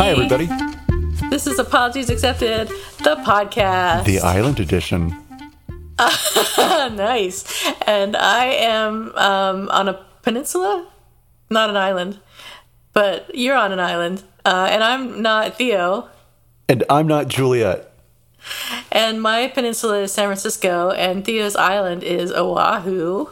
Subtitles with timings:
[0.00, 0.48] Hi, everybody.
[1.28, 4.06] This is Apologies Accepted, the podcast.
[4.06, 5.14] The Island Edition.
[5.98, 7.44] nice.
[7.86, 10.88] And I am um, on a peninsula,
[11.50, 12.18] not an island,
[12.94, 14.22] but you're on an island.
[14.42, 16.08] Uh, and I'm not Theo.
[16.66, 17.92] And I'm not Juliet.
[18.90, 23.28] And my peninsula is San Francisco, and Theo's island is Oahu.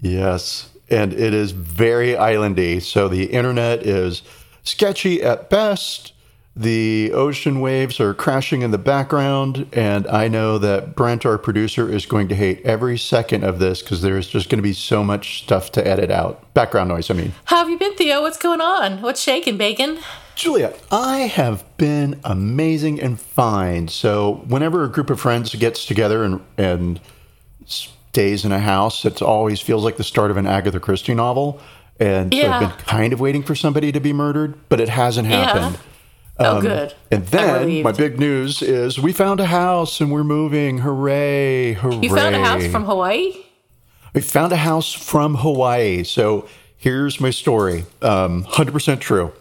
[0.00, 2.80] Yes, and it is very islandy.
[2.80, 4.22] So the internet is
[4.62, 6.12] sketchy at best.
[6.56, 11.88] The ocean waves are crashing in the background, and I know that Brent, our producer,
[11.88, 15.04] is going to hate every second of this because there's just going to be so
[15.04, 16.52] much stuff to edit out.
[16.52, 17.32] Background noise, I mean.
[17.44, 18.20] How have you been, Theo?
[18.20, 19.00] What's going on?
[19.00, 20.00] What's shaking, bacon?
[20.34, 23.88] Julia, I have been amazing and fine.
[23.88, 27.00] So whenever a group of friends gets together and and
[27.64, 31.60] stays in a house, it always feels like the start of an Agatha Christie novel.
[32.00, 35.28] And so I've been kind of waiting for somebody to be murdered, but it hasn't
[35.28, 35.78] happened.
[36.38, 36.88] oh, good.
[36.92, 40.78] Um, And then my big news is we found a house and we're moving.
[40.78, 41.74] Hooray!
[41.74, 41.98] Hooray!
[42.00, 43.34] You found a house from Hawaii?
[44.14, 46.02] We found a house from Hawaii.
[46.04, 47.84] So here's my story.
[48.00, 49.32] Um, 100% true.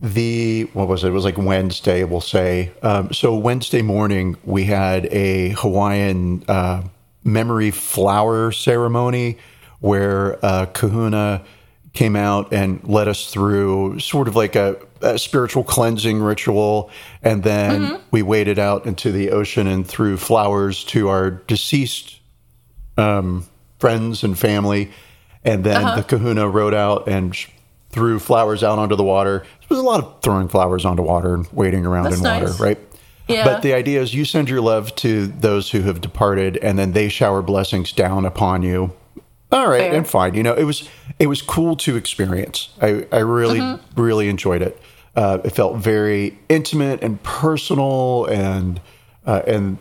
[0.00, 1.08] The, what was it?
[1.08, 2.70] It was like Wednesday, we'll say.
[2.82, 6.82] Um, so Wednesday morning, we had a Hawaiian uh,
[7.24, 9.38] memory flower ceremony
[9.80, 11.42] where uh, Kahuna
[11.96, 16.90] came out and led us through sort of like a, a spiritual cleansing ritual.
[17.22, 22.20] And then we waded out into the ocean and threw flowers to our deceased
[22.96, 23.46] um,
[23.78, 24.90] friends and family.
[25.44, 25.96] And then Uh-huh.
[25.96, 27.48] the kahuna rode out and sh-
[27.90, 29.38] threw flowers out onto the water.
[29.60, 32.52] There was a lot of throwing flowers onto water and wading around That's in water,
[32.62, 32.78] right?
[33.28, 33.44] Yeah.
[33.44, 36.92] But the idea is you send your love to those who have departed and then
[36.92, 38.92] they shower blessings down upon you.
[39.50, 39.94] All right, Fair.
[39.94, 40.34] and fine.
[40.34, 42.70] You know, it was it was cool to experience.
[42.80, 44.00] I, I really, Mm-hmm.
[44.00, 44.80] really enjoyed it.
[45.14, 48.80] Uh, it felt very intimate and personal and
[49.26, 49.78] uh, and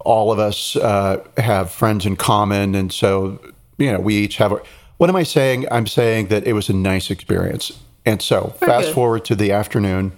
[0.00, 3.38] all of us uh, have friends in common, and so
[3.76, 4.52] you know we each have.
[4.52, 4.62] A,
[4.96, 5.66] what am I saying?
[5.70, 7.78] I'm saying that it was a nice experience.
[8.06, 8.94] And so, Very fast good.
[8.94, 10.12] forward to the afternoon,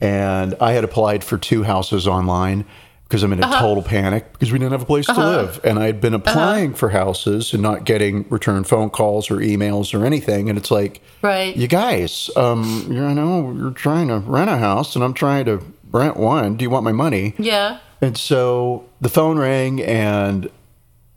[0.00, 2.66] and I had applied for two houses online
[3.14, 3.54] because I'm in Uh-huh.
[3.54, 6.74] a total panic because we didn't have a place to live, and I'd been applying
[6.74, 10.48] for houses and not getting return phone calls or emails or anything.
[10.48, 11.56] And it's like, Right.
[11.56, 15.60] you guys, um, you know, you're trying to rent a house, and I'm trying to
[15.92, 16.56] rent one.
[16.56, 17.34] Do you want my money?
[17.38, 17.78] Yeah.
[18.02, 20.50] And so the phone rang and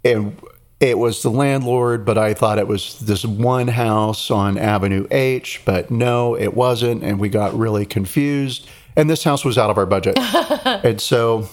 [0.06, 0.38] and
[0.80, 5.64] it was the landlord, but I thought it was this one house on Avenue H,
[5.66, 8.68] but no, it wasn't, and we got really confused.
[8.96, 10.16] And this house was out of our budget.
[10.66, 11.50] and so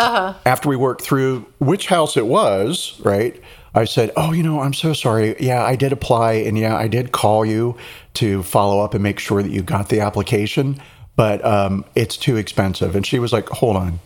[0.00, 3.40] after we worked through which house it was, right?
[3.74, 5.36] I said, "Oh, you know, I'm so sorry.
[5.38, 7.76] Yeah, I did apply and yeah, I did call you
[8.14, 10.80] to follow up and make sure that you got the application,
[11.16, 14.00] but um, it's too expensive." And she was like, "Hold on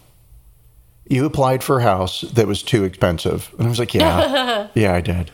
[1.06, 4.94] you applied for a house that was too expensive and i was like yeah yeah
[4.94, 5.30] i did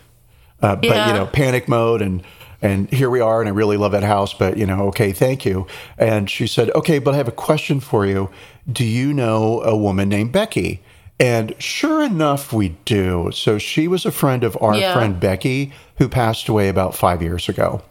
[0.63, 1.07] uh, but Yeah.
[1.07, 2.25] you know panic mode and
[2.61, 5.45] and here we are and i really love that house but you know okay thank
[5.45, 8.29] you and she said okay but i have a question for you
[8.73, 10.81] do you know a woman named becky
[11.19, 14.93] and sure enough we do so she was a friend of our Yeah.
[14.93, 17.83] friend becky who passed away about five years ago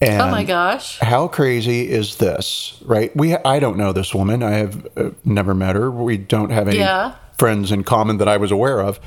[0.00, 0.98] and Oh my gosh.
[1.00, 5.54] how crazy is this right we i don't know this woman i have uh, never
[5.54, 7.14] met her we don't have any Yeah.
[7.38, 9.00] friends in common that i was aware of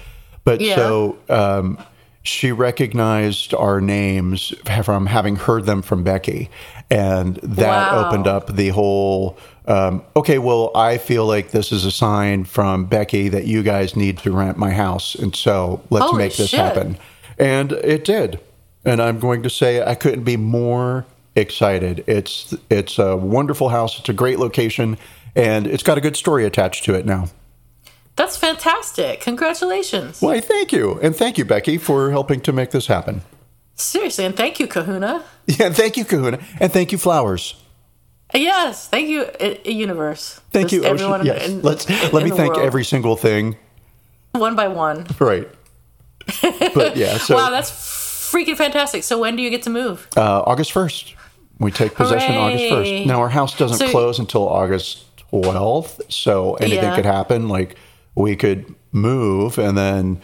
[0.43, 0.75] but Yeah.
[0.75, 1.77] so um,
[2.23, 4.53] she recognized our names
[4.83, 6.49] from having heard them from becky
[6.89, 8.07] and that Wow.
[8.07, 12.85] opened up the whole um, okay well i feel like this is a sign from
[12.85, 16.49] becky that you guys need to rent my house and so let's Holy make this
[16.49, 16.59] shit.
[16.59, 16.97] happen
[17.39, 18.39] and it did
[18.83, 22.03] and I'm going to say I couldn't be more excited.
[22.07, 23.99] It's it's a wonderful house.
[23.99, 24.97] It's a great location,
[25.35, 27.27] and it's got a good story attached to it now.
[28.21, 29.19] That's fantastic.
[29.21, 30.21] Congratulations.
[30.21, 33.21] Why, thank you, and thank you, Becky, for helping to make this happen.
[33.73, 35.23] Seriously, and thank you, Kahuna.
[35.47, 37.55] Yeah, thank you, Kahuna, and thank you, Flowers.
[38.31, 39.25] Yes, thank you,
[39.65, 40.39] Universe.
[40.51, 41.35] Thank Just you, everyone Ocean.
[41.35, 42.63] Yes, in- let's in let me thank world.
[42.67, 43.57] every single thing.
[44.33, 45.07] one by one.
[45.19, 45.49] Right.
[46.75, 49.03] But yeah, so wow, that's freaking fantastic.
[49.03, 50.07] So when do you get to move?
[50.15, 51.15] uh, August 1st.
[51.57, 53.05] We take possession August 1st.
[53.07, 56.95] Now, our house doesn't So- close until August 12th, so anything Yeah.
[56.95, 57.47] could happen.
[57.49, 57.77] Like,
[58.15, 60.21] we could move and then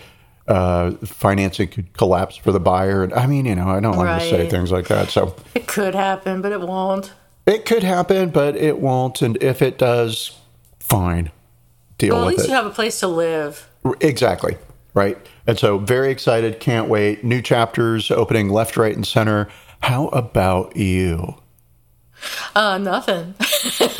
[0.47, 3.03] uh, financing could collapse for the buyer.
[3.03, 5.09] And I mean, you know, I don't want to say things like that.
[5.09, 7.13] So It could happen, but it won't.
[7.45, 9.21] it could happen, but it won't.
[9.21, 10.37] And if it does,
[10.79, 11.31] fine.
[11.97, 12.49] Deal Well, at with least it.
[12.51, 13.67] you have a place to live.
[14.01, 14.57] Exactly.
[14.93, 15.17] Right.
[15.45, 16.59] And so very excited.
[16.59, 17.23] Can't wait.
[17.23, 19.47] New chapters opening left, right, and center.
[19.81, 21.35] How about you?
[22.55, 23.35] Uh, nothing.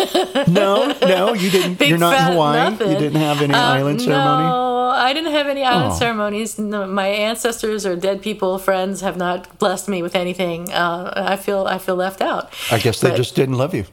[0.47, 1.75] No, no, you didn't.
[1.79, 2.57] Big you're not in Hawaii.
[2.69, 2.91] nothing.
[2.91, 4.43] You didn't have any Uh, island ceremony.
[4.45, 5.97] No, I didn't have any island Oh.
[5.99, 6.57] ceremonies.
[6.59, 10.71] No, my ancestors or dead people, friends, have not blessed me with anything.
[10.71, 12.51] Uh, I feel I feel left out.
[12.71, 13.85] I guess they But- just didn't love you.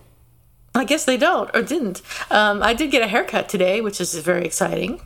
[0.76, 2.02] I guess they don't or didn't.
[2.30, 5.00] Um, I did get a haircut today, which is very exciting.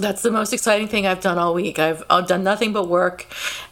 [0.00, 1.78] That's the most exciting thing I've done all week.
[1.78, 3.26] I've, I've done nothing but work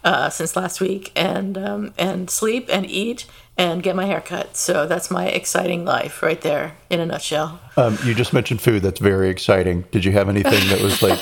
[0.04, 3.24] uh, since last week, and um, and sleep and eat
[3.58, 4.56] and get my hair cut.
[4.56, 7.60] So that's my exciting life right there in a nutshell.
[7.76, 8.82] Um, you just mentioned food.
[8.82, 9.82] That's very exciting.
[9.90, 11.20] Did you have anything that was like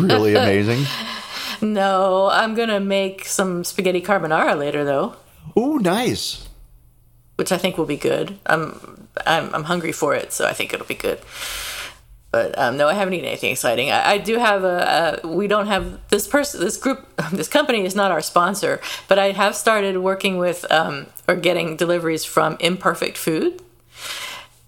[0.00, 0.84] really amazing?
[1.60, 5.14] No, I'm gonna make some spaghetti carbonara later though,
[5.56, 6.48] Oh, nice.
[7.36, 8.38] which I think will be good.
[8.46, 11.20] I'm I'm, I'm hungry for it, so I think it'll be good.
[12.34, 13.92] But um, no, I haven't eaten anything exciting.
[13.92, 15.28] I, I do have a, a.
[15.28, 16.58] We don't have this person.
[16.58, 17.06] This group.
[17.30, 21.76] This company is not our sponsor, but I have started working with um, or getting
[21.76, 23.62] deliveries from Imperfect Food,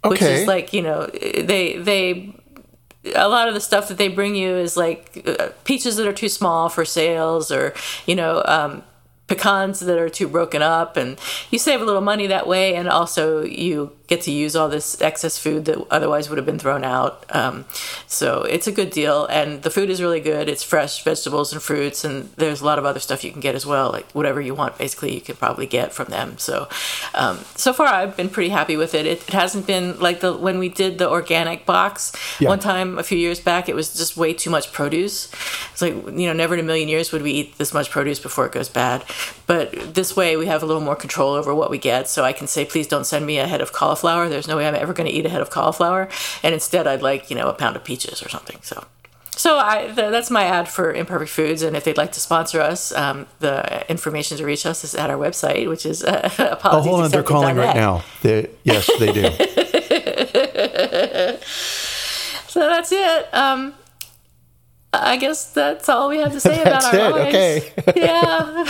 [0.04, 2.32] which is like you know they they
[3.16, 6.12] a lot of the stuff that they bring you is like uh, peaches that are
[6.12, 7.74] too small for sales or
[8.06, 8.84] you know um,
[9.26, 11.18] pecans that are too broken up and
[11.50, 15.00] you save a little money that way and also you get to use all this
[15.00, 17.24] excess food that otherwise would have been thrown out.
[17.34, 17.64] Um,
[18.06, 20.48] so it's a good deal and the food is really good.
[20.48, 23.54] It's fresh vegetables and fruits and there's a lot of other stuff you can get
[23.56, 26.38] as well like whatever you want basically you can probably get from them.
[26.38, 26.68] So
[27.14, 29.06] um, so far i've been pretty happy with it.
[29.06, 32.50] it it hasn't been like the when we did the organic box Yeah.
[32.50, 35.28] one time a few years back it was just way too much produce.
[35.72, 38.20] It's like you know never in a million years would we eat this much produce
[38.20, 39.04] before it goes bad.
[39.46, 42.32] But this way we have a little more control over what we get so i
[42.32, 44.92] can say please don't send me a head of cauliflower there's no way i'm ever
[44.92, 46.08] going to eat a head of cauliflower
[46.42, 48.84] and instead i'd like you know a pound of peaches or something so
[49.38, 52.58] so I, th- that's my ad for Imperfect Foods, and if they'd like to sponsor
[52.58, 56.30] us, um, the information to reach us is at our website, which is uh,
[56.64, 57.10] Oh, hold on.
[57.10, 58.02] They're calling right now.
[58.22, 59.28] They, yes, they do.
[62.48, 63.34] So that's it.
[63.34, 63.74] Um,
[64.94, 67.36] I guess that's all we have to say about our it, lives.
[67.36, 67.72] okay.
[67.96, 68.64] Yeah,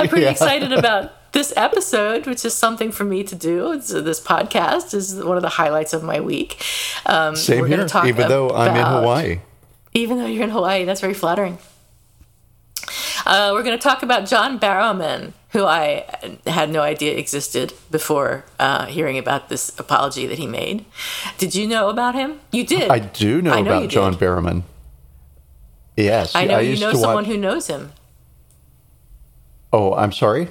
[0.00, 0.30] I'm pretty Yeah.
[0.30, 3.72] excited about this episode, which is something for me to do.
[3.72, 6.64] It's, uh, this podcast is one of the highlights of my week.
[7.06, 7.86] Um, Same here.
[7.86, 9.40] talk Even though I'm in Hawaii.
[9.92, 11.58] Even though you're in Hawaii, that's very flattering.
[13.26, 16.04] Uh, we're going to talk about John Barrowman, who I
[16.46, 20.84] had no idea existed before uh, hearing about this apology that he made.
[21.38, 22.40] Did you know about him?
[22.50, 22.90] You did.
[22.90, 24.20] I do know I know about John did.
[24.20, 24.62] Barrowman.
[25.96, 27.92] Yes, I know you used know someone watch- who knows him.
[29.72, 30.48] Oh, I'm sorry.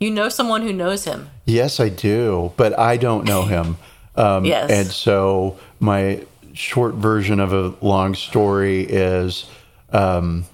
[0.00, 1.28] You know someone who knows him.
[1.44, 3.76] Yes, I do, but I don't know him.
[4.16, 4.68] Um, Yes.
[4.68, 9.46] And so my short version of a long story is
[9.92, 10.44] um,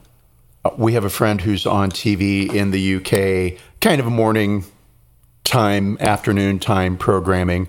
[0.76, 4.64] we have a friend who's on TV in the UK, kind of a morning
[5.44, 7.68] time, afternoon time programming.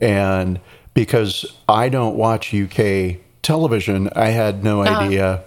[0.00, 0.60] And
[0.94, 5.42] because I don't watch UK television, I had no idea.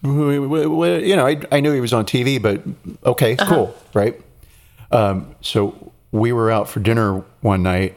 [0.00, 2.62] who- who- You know, I, I knew he was on TV, but
[3.04, 4.18] okay, cool, right?
[4.92, 7.96] Um, so we were out for dinner one night,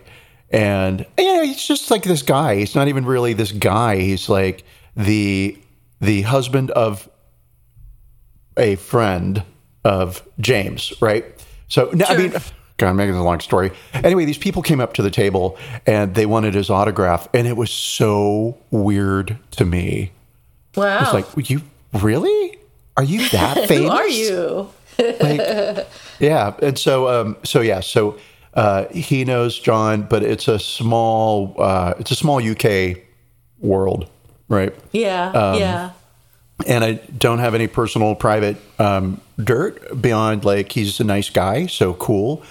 [0.50, 2.56] and you know, he's just like this guy.
[2.56, 3.98] He's not even really this guy.
[3.98, 4.64] He's like
[4.96, 5.58] the
[6.02, 7.10] the husband of
[8.58, 9.44] a friend
[9.84, 11.26] of James, right?
[11.68, 12.34] So no, I mean,
[12.78, 13.72] God, I'm making a long story.
[13.94, 17.58] Anyway, these people came up to the table and they wanted his autograph, and it
[17.58, 20.12] was so weird to me.
[20.76, 21.02] Wow.
[21.02, 21.62] It's like, you
[21.94, 22.58] really?
[22.98, 23.70] Are you that famous?
[23.78, 24.70] who are you?
[24.98, 25.88] like,
[26.20, 28.18] yeah and so um so yeah so
[28.54, 32.98] uh he knows john but it's a small uh it's a small uk
[33.60, 34.10] world
[34.48, 35.92] right Yeah, Um, yeah.
[36.68, 41.66] and i don't have any personal private um dirt beyond like he's a nice guy
[41.66, 42.44] so cool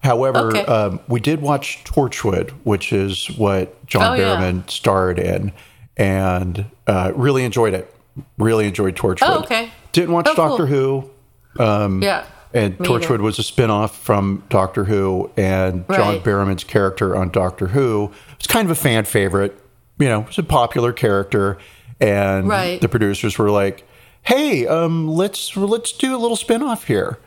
[0.00, 0.64] however Okay.
[0.64, 4.36] um we did watch torchwood which is what john Oh, yeah.
[4.36, 5.52] barrowman starred in
[5.96, 7.92] and uh really enjoyed it
[8.38, 9.70] really enjoyed torchwood Oh, okay.
[9.92, 10.48] didn't watch Oh, cool.
[10.48, 11.10] doctor who
[11.58, 12.24] yeah.
[12.54, 13.22] And Me Torchwood either.
[13.22, 16.24] was a spin-off from Doctor Who, and John Right.
[16.24, 19.58] Barrowman's character on Doctor Who was kind of a fan favorite.
[19.98, 21.58] you know, it was a popular character,
[22.00, 22.80] and Right.
[22.80, 23.86] the producers were like,
[24.22, 27.18] "Hey, um, let's let's do a little spinoff here."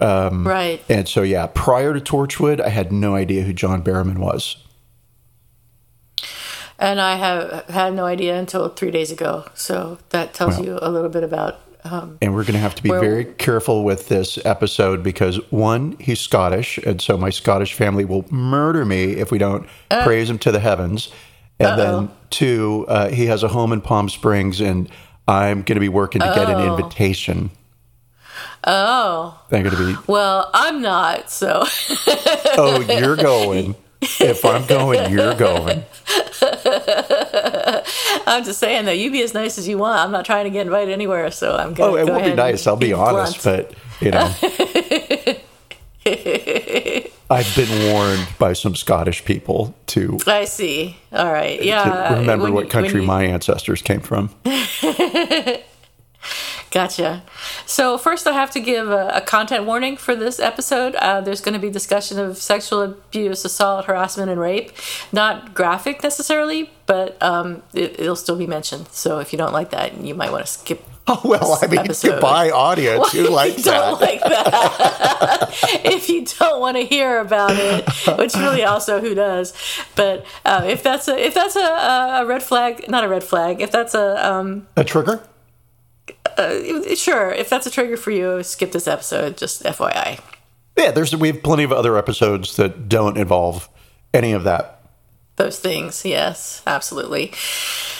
[0.00, 0.82] Um, right.
[0.88, 4.56] And so, yeah, prior to Torchwood, I had no idea who John Barrowman was.
[6.78, 9.44] And I have had no idea until three days ago.
[9.54, 10.66] So that tells Well.
[10.66, 11.60] you a little bit about.
[11.84, 15.36] Um, And we're going to have to be Well- very careful with this episode because
[15.50, 19.66] one, he's Scottish, and so my Scottish family will murder me if we don't
[20.02, 21.10] praise him to the heavens.
[21.60, 24.88] And then two, uh, he has a home in Palm Springs, and
[25.28, 26.74] I'm going to be working to get an Oh.
[26.76, 27.50] invitation.
[28.66, 31.30] oh, I'm going to be, well, I'm not.
[31.30, 31.64] So
[32.56, 33.74] oh, you're going.
[34.20, 35.84] If I'm going, you're going.
[38.26, 39.98] I'm just saying that you be as nice as you want.
[40.00, 41.30] I'm not trying to get invited anywhere.
[41.30, 42.66] So I'm going Oh, it go will be nice.
[42.66, 43.68] I'll be honest, blunt.
[43.68, 44.26] but you know,
[47.30, 50.96] I've been warned by some Scottish people to, I see.
[51.12, 51.62] All right.
[51.62, 52.08] Yeah.
[52.10, 54.30] to remember what country you- my ancestors came from.
[56.74, 57.22] Gotcha.
[57.66, 60.96] So first, I have to give a, a content warning for this episode.
[60.96, 64.72] Uh, there's going to be discussion of sexual abuse, assault, harassment, and rape.
[65.12, 68.88] Not graphic necessarily, but um, it, it'll still be mentioned.
[68.88, 70.84] So if you don't like that, you might want to skip.
[71.06, 72.12] Oh, well, I mean, episode.
[72.12, 73.12] goodbye, audience.
[73.12, 75.50] Who likes you don't like that.
[75.84, 77.86] if you don't want to hear about it,
[78.18, 79.52] which really also who does,
[79.96, 83.60] but uh, if that's a if that's a, a red flag, not a red flag.
[83.60, 85.22] If that's a um, A trigger?
[86.36, 89.36] Uh, sure, if that's a trigger for you, skip this episode.
[89.36, 90.20] Just FYI.
[90.76, 93.68] Yeah, there's we have plenty of other episodes that don't involve
[94.12, 94.83] any of that.
[95.36, 97.32] Those things, yes, absolutely.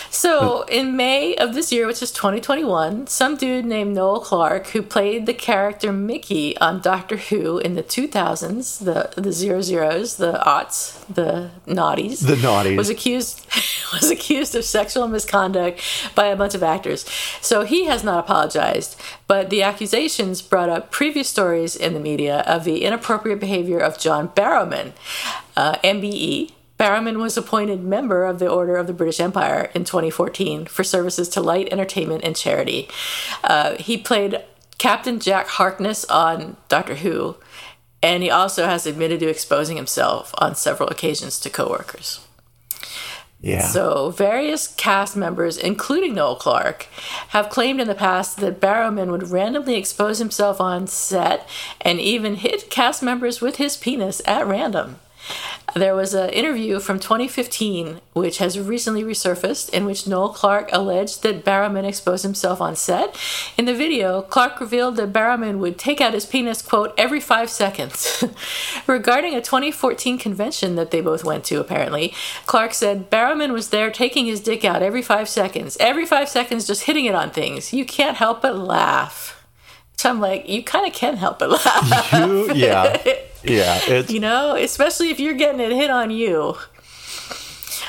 [0.09, 4.81] So, in May of this year, which is 2021, some dude named Noel Clarke, who
[4.81, 10.35] played the character Mickey on Doctor Who in the 2000s, the the zero zeros, the
[10.47, 12.77] aughts, the naughties, The naughties.
[12.77, 13.45] was accused
[13.93, 15.81] was accused of sexual misconduct
[16.15, 17.05] by a bunch of actors.
[17.41, 18.95] So he has not apologized,
[19.27, 23.99] but the accusations brought up previous stories in the media of the inappropriate behavior of
[23.99, 24.93] John Barrowman,
[25.57, 26.53] uh, MBE.
[26.79, 31.29] Barrowman was appointed member of the Order of the British Empire in 2014 for services
[31.31, 32.89] to light entertainment and charity.
[33.45, 34.43] Uh, he played
[34.79, 37.37] Captain Jack Harkness on Doctor Who,
[38.03, 42.21] and he also has admitted to exposing himself on several occasions to coworkers.
[43.41, 43.69] Yeah.
[43.69, 46.87] So, various cast members, including Noel Clarke,
[47.29, 51.47] have claimed in the past that Barrowman would randomly expose himself on set
[51.81, 54.99] and even hit cast members with his penis at random.
[55.75, 61.25] There was an interview from 2015, which has recently resurfaced, in which Noel Clarke alleged
[61.25, 63.17] that Barrowman exposed himself on set.
[63.59, 67.51] In the video, Clarke revealed that Barrowman would take out his penis, quote, every five
[67.51, 68.23] seconds.
[68.87, 72.15] Regarding a 2014 convention that they both went to, apparently,
[72.47, 75.77] Clarke said Barrowman was there taking his dick out every five seconds.
[75.81, 77.73] Every five seconds, just hitting it on things.
[77.73, 79.45] You can't help but laugh.
[79.97, 82.13] So I'm like, you kind of can help but laugh.
[82.13, 82.97] You- yeah.
[83.45, 83.79] Yeah.
[83.87, 86.57] It's you know, especially if you're getting it hit on you.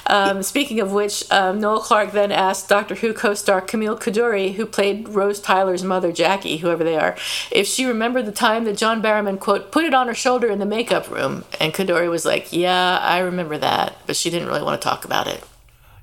[0.08, 4.66] Um, speaking of which, um, Noel Clarke then asked Doctor Who co-star Camille Coduri, who
[4.68, 7.16] played Rose Tyler's mother, Jackie, whoever they are,
[7.52, 10.60] if she remembered the time that John Barrowman quote put it on her shoulder in
[10.60, 14.62] the makeup room, and Coduri was like, "Yeah, I remember that," but she didn't really
[14.62, 15.44] want to talk about it.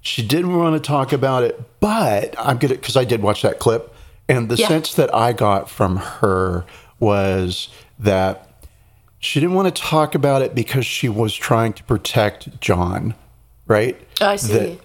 [0.04, 3.60] she didn't want to talk about it, but I'm gonna because I did watch that
[3.60, 3.94] clip,
[4.28, 4.66] and the Yeah.
[4.66, 6.64] sense that I got from her
[6.98, 7.68] was
[8.00, 8.48] that
[9.22, 13.14] she didn't want to talk about it because she was trying to protect John,
[13.66, 13.98] right?
[14.20, 14.52] I see.
[14.52, 14.78] That-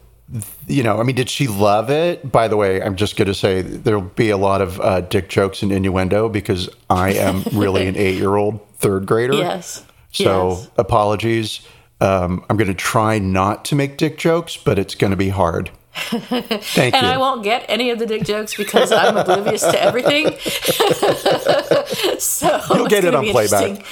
[0.67, 2.29] you know, I mean, did she love it?
[2.29, 5.29] By the way, I'm just going to say there'll be a lot of uh, dick
[5.29, 9.35] jokes and innuendo because I am really an eight year old third grader.
[9.35, 9.85] Yes.
[10.11, 10.69] So Yes.
[10.77, 11.61] apologies.
[12.01, 15.29] Um, I'm going to try not to make dick jokes, but it's going to be
[15.29, 15.71] hard.
[15.97, 17.11] Thank And you.
[17.11, 20.27] I won't get any of the dick jokes because I'm oblivious to everything.
[22.19, 23.85] so You'll get it on playback.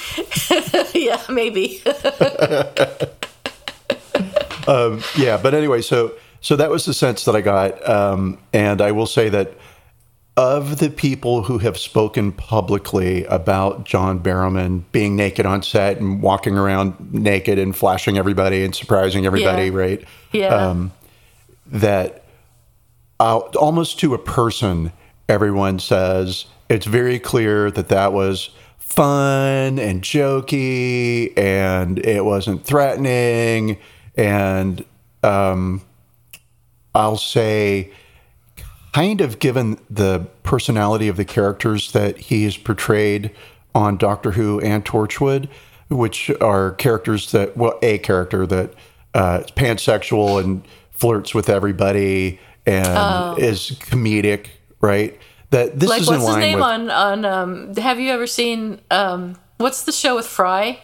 [0.94, 1.82] yeah, maybe.
[5.16, 8.92] yeah, but anyway, so so that was the sense that I got, um, and I
[8.92, 9.54] will say that
[10.36, 16.20] of the people who have spoken publicly about John Barrowman being naked on set and
[16.20, 19.74] walking around naked and flashing everybody and surprising everybody, Yeah.
[19.74, 20.04] right?
[20.32, 20.48] Yeah.
[20.54, 20.92] Um,
[21.70, 22.24] that
[23.18, 24.92] uh, almost to a person,
[25.28, 33.78] everyone says it's very clear that that was fun and jokey and it wasn't threatening.
[34.16, 34.84] And
[35.22, 35.82] um,
[36.94, 37.90] I'll say,
[38.92, 43.30] kind of given the personality of the characters that he has portrayed
[43.74, 45.48] on Doctor Who and Torchwood,
[45.88, 48.72] which are characters that, well, a character that
[49.14, 50.62] uh, is pansexual and
[50.96, 54.48] flirts with everybody and is comedic,
[54.80, 55.18] right?
[55.50, 55.92] That this Oh.
[55.92, 59.36] like is what's in his name with on on um have you ever seen um
[59.58, 60.80] what's the show with fry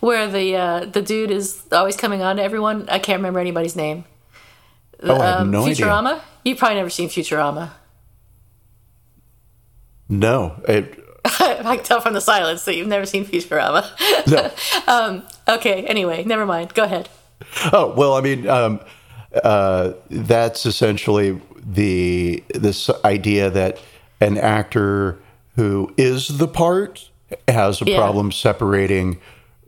[0.00, 3.76] where the uh the dude is always coming on to everyone i can't remember anybody's
[3.76, 4.04] name
[5.02, 5.84] oh, I have um, no idea.
[5.84, 7.70] futurama you've probably never seen futurama
[10.08, 13.84] No, it, i can tell from the silence that you've never seen futurama
[14.26, 14.50] no.
[14.92, 17.08] um, okay anyway never mind go ahead
[17.72, 18.80] Oh well, I mean, um,
[19.44, 23.78] uh, that's essentially the this idea that
[24.20, 25.18] an actor
[25.56, 27.08] who is the part
[27.46, 27.96] has a Yeah.
[27.98, 29.18] problem separating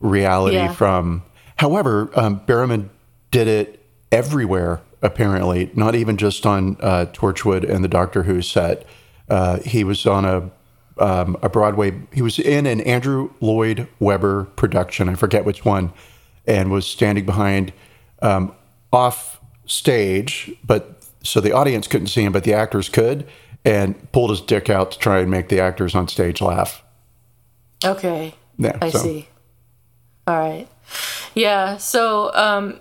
[0.01, 0.73] reality Yeah.
[0.73, 1.23] from.
[1.57, 2.89] However, um, Barrowman
[3.31, 4.81] did it everywhere.
[5.03, 8.85] Apparently, not even just on uh, Torchwood and the Doctor Who set.
[9.31, 10.51] Uh, he was on a
[11.03, 11.93] um, a Broadway.
[12.13, 15.09] He was in an Andrew Lloyd Webber production.
[15.09, 15.93] I forget which one,
[16.47, 17.73] and was standing behind
[18.21, 18.53] um,
[18.93, 19.40] off
[19.71, 23.27] stage, but so the audience couldn't see him, but the actors could,
[23.65, 26.83] and pulled his dick out to try and make the actors on stage laugh.
[27.85, 28.35] okay.
[28.59, 29.29] Yeah, i so- see.
[30.27, 30.69] All right.
[31.35, 32.79] Yeah so um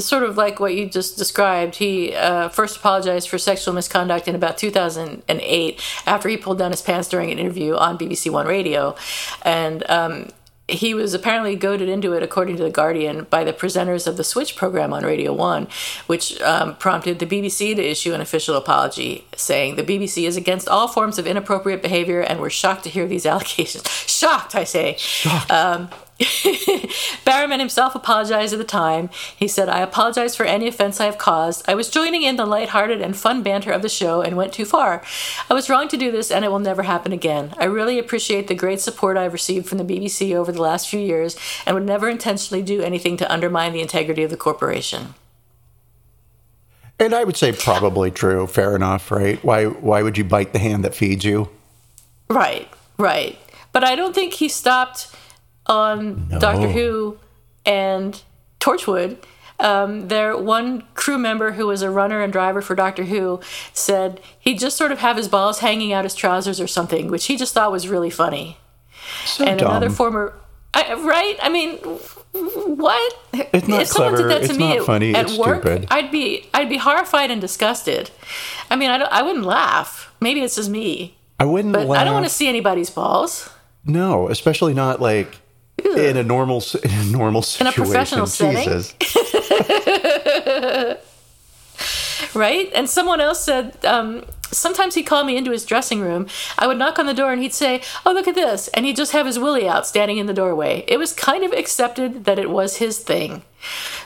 [0.00, 4.34] sort of like what you just described he uh, first apologized for sexual misconduct in
[4.34, 8.94] about 2008 after he pulled down his pants during an interview on bbc one radio.
[9.42, 10.28] And um
[10.72, 14.24] he was apparently goaded into it, according to The Guardian, by the presenters of the
[14.24, 15.68] Switch program on Radio 1,
[16.06, 20.68] which um, prompted the BBC to issue an official apology saying the BBC is against
[20.68, 23.88] all forms of inappropriate behavior and we're shocked to hear these allegations.
[23.88, 24.96] Shocked, I say.
[25.50, 25.88] Um,
[27.24, 29.10] Barrowman himself apologized at the time.
[29.36, 31.64] He said, I apologize for any offense I have caused.
[31.68, 34.64] I was joining in the lighthearted and fun banter of the show and went too
[34.64, 35.02] far.
[35.50, 37.54] I was wrong to do this and it will never happen again.
[37.58, 41.00] I really appreciate the great support I've received from the BBC over the last few
[41.00, 45.14] years and would never intentionally do anything to undermine the integrity of the corporation.
[47.00, 48.46] And I would say probably true.
[48.46, 49.42] Fair enough, right?
[49.42, 51.48] Why why would you bite the hand that feeds you?
[52.30, 53.38] Right, right.
[53.72, 55.12] But I don't think he stopped
[55.66, 57.18] on Doctor Who
[57.64, 58.20] and
[58.60, 59.18] Torchwood.
[59.60, 63.40] Um, their one crew member who was a runner and driver for Doctor Who
[63.72, 67.26] said he'd just sort of have his balls hanging out his trousers or something, which
[67.26, 68.56] he just thought was really funny.
[69.24, 69.70] So and dumb.
[69.70, 70.34] another former,
[70.74, 71.36] I, right?
[71.40, 73.18] I mean, what?
[73.32, 75.62] It's not if someone clever, did that to it's me at, funny, at it's work,
[75.62, 75.86] stupid.
[75.90, 78.10] I'd be I'd be horrified and disgusted.
[78.68, 80.12] I mean, I don't, I wouldn't laugh.
[80.20, 82.00] Maybe it's just me, I wouldn't but laugh.
[82.00, 83.48] I don't want to see anybody's balls.
[83.84, 85.41] No, especially not like
[85.96, 87.84] in a normal in a normal In a situation.
[87.84, 88.84] professional setting?
[92.34, 92.70] Right?
[92.74, 96.28] And someone else said um, sometimes he'd call me into his dressing room.
[96.58, 98.96] I would knock on the door and he'd say, "Oh, look at this," and he'd
[98.96, 100.84] just have his willy out, standing in the doorway.
[100.88, 103.42] It was kind of accepted that it was his thing.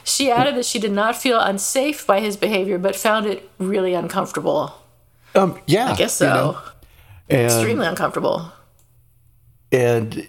[0.02, 3.94] She added that she did not feel unsafe by his behavior, but found it really
[3.94, 4.74] uncomfortable.
[5.36, 6.24] Um, yeah, I guess so.
[6.26, 6.58] you know,
[7.28, 8.50] and, Extremely uncomfortable.
[9.70, 10.26] and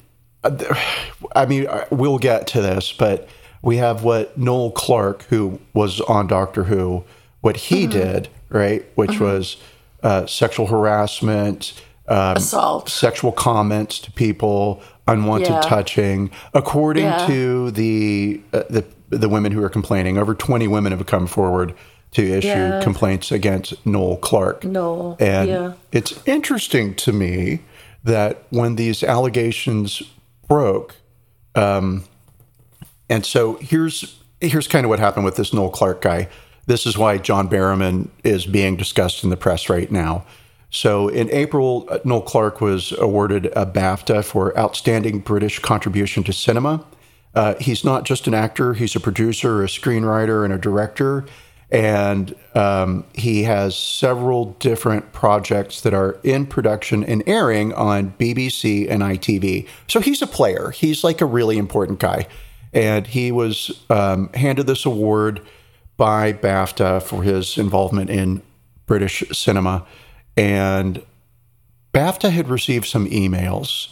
[1.36, 3.28] I mean, we'll get to this, but
[3.62, 7.04] we have what Noel Clarke, who was on Doctor Who,
[7.42, 7.92] what he Mm-hmm.
[7.92, 9.58] did, right, which was
[10.04, 11.74] uh, sexual harassment,
[12.08, 12.88] um, Assault.
[12.90, 15.62] sexual comments to people, unwanted Yeah.
[15.62, 16.30] touching.
[16.54, 17.26] According Yeah.
[17.28, 21.74] to the uh, the the women who are complaining, over twenty women have come forward
[22.12, 22.82] to issue Yeah.
[22.82, 24.64] complaints against Noel Clarke.
[24.64, 25.72] Noel, and yeah.
[25.92, 27.60] it's interesting to me
[28.04, 30.02] that when these allegations
[30.48, 30.96] broke,
[31.56, 32.04] um,
[33.10, 36.30] and so here's here's kind of what happened with this Noel Clarke guy.
[36.66, 40.26] This is why John Barrowman is being discussed in the press right now.
[40.70, 46.34] So in April, uh, Noel Clarke was awarded a BAFTA for Outstanding British Contribution to
[46.34, 46.86] Cinema.
[47.34, 51.26] Uh, he's not just an actor; he's a producer, a screenwriter, and a director.
[51.70, 58.90] And um, he has several different projects that are in production and airing on BBC
[58.90, 59.68] and ITV.
[59.88, 60.72] So he's a player.
[60.72, 62.28] He's like a really important guy.
[62.74, 65.42] And he was um, handed this award
[65.98, 68.42] by BAFTA for his involvement in
[68.86, 69.86] British cinema.
[70.38, 71.04] And
[71.94, 73.90] BAFTA had received some emails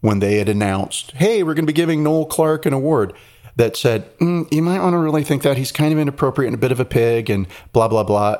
[0.00, 3.12] when they had announced, hey, we're going to be giving Noel Clarke an award
[3.56, 6.54] that said, mm, you might want to really think that he's kind of inappropriate and
[6.54, 8.36] a bit of a pig and blah, blah, blah.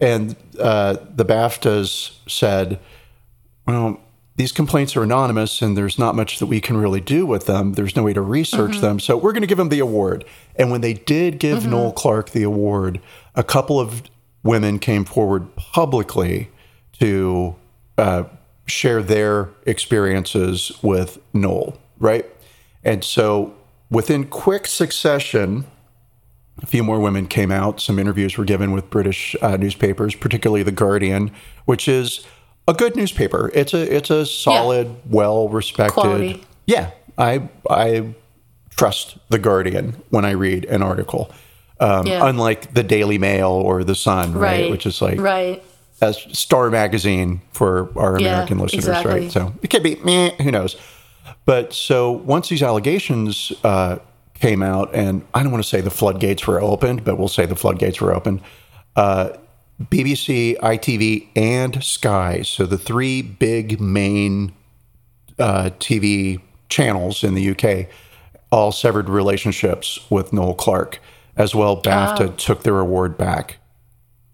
[0.00, 2.78] And uh, the BAFTAs said,
[3.66, 4.00] well,
[4.36, 7.74] these complaints are anonymous and there's not much that we can really do with them.
[7.74, 8.98] There's no way to research them.
[8.98, 10.24] So we're going to give him the award.
[10.56, 13.00] And when they did give Noel Clarke the award,
[13.36, 14.02] a couple of
[14.42, 16.50] women came forward publicly
[16.98, 17.54] to
[17.96, 18.24] uh,
[18.66, 22.26] share their experiences with Noel, right?
[22.82, 23.54] And so
[23.94, 25.64] within quick succession,
[26.62, 27.80] a few more women came out.
[27.80, 31.30] Some interviews were given with British uh, newspapers, particularly The Guardian,
[31.64, 32.26] which is
[32.68, 33.50] a good newspaper.
[33.54, 34.94] It's a it's a solid, yeah.
[35.08, 36.40] well respected.
[36.66, 38.14] Yeah, I I
[38.70, 41.30] trust The Guardian when I read an article.
[41.80, 42.26] Um, yeah.
[42.26, 44.62] Unlike the Daily Mail or the Sun, right?
[44.62, 44.70] right?
[44.70, 45.62] Which is like right
[46.00, 49.20] as Star Magazine for our yeah, American listeners, exactly.
[49.22, 49.32] right?
[49.32, 50.76] So it could be meh, who knows.
[51.44, 53.98] But so once these allegations uh,
[54.34, 57.46] came out, and I don't want to say the floodgates were opened, but we'll say
[57.46, 58.40] the floodgates were opened.
[58.96, 59.30] Uh,
[59.82, 64.52] BBC, ITV, and Sky, so the three big main
[65.38, 67.88] uh, TV channels in the UK,
[68.52, 71.00] all severed relationships with Noel Clarke.
[71.36, 72.34] As well, BAFTA oh.
[72.36, 73.56] took their award back.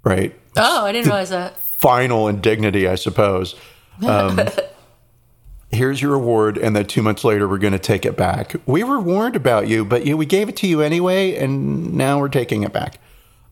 [0.05, 0.39] Right.
[0.57, 1.57] Oh, I didn't realize that.
[1.57, 3.55] Final indignity, I suppose.
[4.03, 4.41] Um,
[5.71, 8.55] here's your award, and then two months later, we're going to take it back.
[8.67, 12.19] We were warned about you, but you, we gave it to you anyway, and now
[12.19, 12.99] we're taking it back.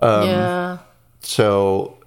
[0.01, 0.79] Um, yeah.
[1.21, 1.99] So,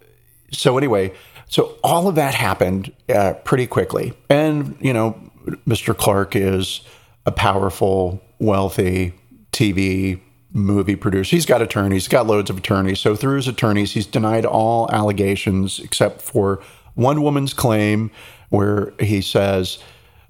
[0.52, 1.13] so anyway,
[1.47, 5.19] so all of that happened uh, pretty quickly, and you know,
[5.67, 5.95] Mr.
[5.97, 6.82] clarke is
[7.26, 9.13] a powerful, wealthy
[9.52, 10.19] TV
[10.54, 11.36] movie producer.
[11.36, 13.00] He's got attorneys, he's got loads of attorneys.
[13.00, 16.62] So through his attorneys, he's denied all allegations except for
[16.95, 18.12] one woman's claim
[18.50, 19.80] where he says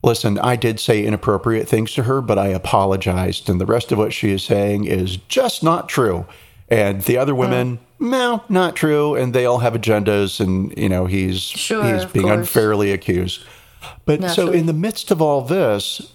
[0.04, 3.50] listen, I did say inappropriate things to her, but I apologized.
[3.50, 6.26] And the rest of what she is saying is just not true.
[6.70, 9.16] And the other women, no, not true.
[9.16, 12.40] And they all have agendas, and you know he's sure, he's being course.
[12.40, 13.44] unfairly accused.
[14.06, 14.54] But Naturally.
[14.54, 16.14] so in the midst of all this,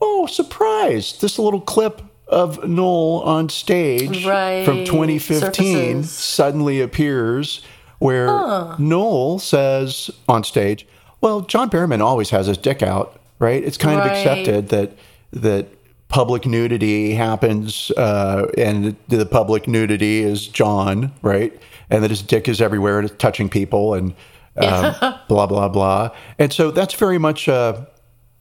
[0.00, 1.18] oh surprise!
[1.18, 4.64] This little clip of Noel on stage right.
[4.64, 6.10] from 2015 Surfaces.
[6.10, 7.62] suddenly appears,
[7.98, 8.76] where huh.
[8.78, 10.86] Noel says on stage,
[11.22, 13.62] well, John Barrowman always has his dick out, right?
[13.62, 14.10] It's kind right.
[14.10, 14.92] of accepted that
[15.32, 15.68] that
[16.08, 21.58] public nudity happens, uh, and the public nudity is John, right?
[21.88, 24.14] And that his dick is everywhere and it's touching people and
[24.56, 24.94] um,
[25.28, 26.10] blah blah blah.
[26.38, 27.48] And so that's very much.
[27.48, 27.86] Uh,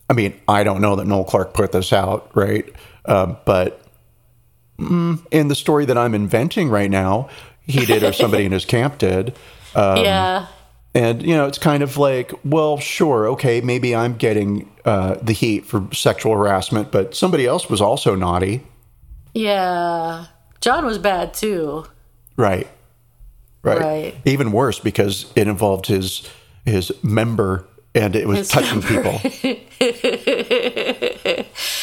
[0.09, 2.65] I mean, I don't know that Noel Clarke put this out, right?
[3.05, 3.81] Um, but
[4.77, 7.29] mm, in the story that I'm inventing right now,
[7.65, 9.29] he did, or somebody in his camp did.
[9.75, 10.47] Um, yeah.
[10.93, 15.31] And, you know, it's kind of like, well, sure, okay, maybe I'm getting uh, the
[15.33, 18.61] heat for sexual harassment, but somebody else was also naughty.
[19.33, 20.25] Yeah.
[20.59, 21.85] John was bad too.
[22.35, 22.67] Right.
[23.63, 23.79] Right.
[23.79, 24.15] Right.
[24.25, 26.27] Even worse because it involved his
[26.65, 29.17] his member and it was his touching member.
[29.19, 31.45] people.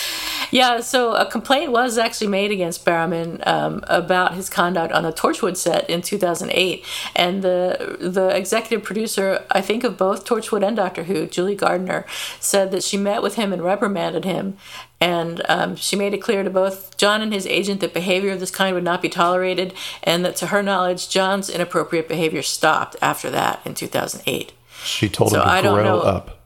[0.58, 5.12] Yeah, so a complaint was actually made against Barrowman um, about his conduct on the
[5.12, 6.84] Torchwood set in 2008,
[7.14, 12.06] and the the executive producer, I think of both Torchwood and Doctor Who, Julie Gardner,
[12.40, 14.56] said that she met with him and reprimanded him,
[15.00, 18.40] and um, she made it clear to both John and his agent that behavior of
[18.40, 22.96] this kind would not be tolerated, and that to her knowledge, John's inappropriate behavior stopped
[23.02, 24.52] after that in 2008.
[24.82, 26.38] She told so him to I grow up.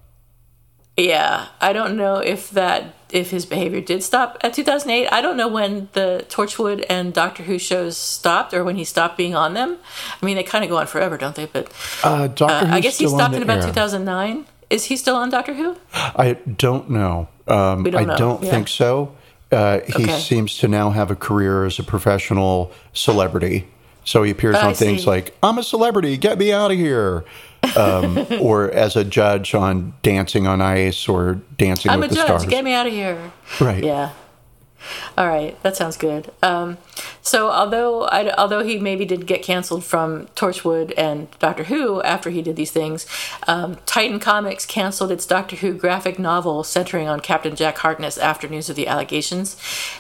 [0.97, 5.09] Yeah, I don't know if that if his behavior did stop at 2008.
[5.13, 9.17] I don't know when the Torchwood and Doctor Who shows stopped or when he stopped
[9.17, 9.79] being on them.
[10.21, 11.47] I mean, they kind of go on forever, don't they?
[11.47, 11.71] But
[12.03, 13.69] uh, Doctor uh, I guess he stopped in about air.
[13.69, 14.47] 2009.
[14.71, 15.77] Is he still on Doctor Who?
[15.93, 17.29] I don't know.
[17.47, 18.17] Um, don't I know.
[18.17, 18.51] don't yeah.
[18.51, 19.15] think so.
[19.51, 20.19] Uh, he okay.
[20.19, 23.69] seems to now have a career as a professional celebrity.
[24.05, 27.25] So he appears on things like "I'm a celebrity, get me out of here,"
[27.77, 32.11] um, or as a judge on Dancing on Ice or Dancing on the snow.
[32.11, 32.47] I'm with the judge, Stars.
[32.47, 33.33] Get me out of here.
[33.61, 33.83] Right.
[33.83, 34.13] Yeah.
[35.17, 36.31] All right, that sounds good.
[36.43, 36.79] Um,
[37.21, 42.31] so, although I, although he maybe did get canceled from Torchwood and Doctor Who after
[42.31, 43.07] he did these things,
[43.47, 48.49] um, Titan Comics canceled its Doctor Who graphic novel centering on Captain Jack Harkness after
[48.49, 49.57] news of the allegations,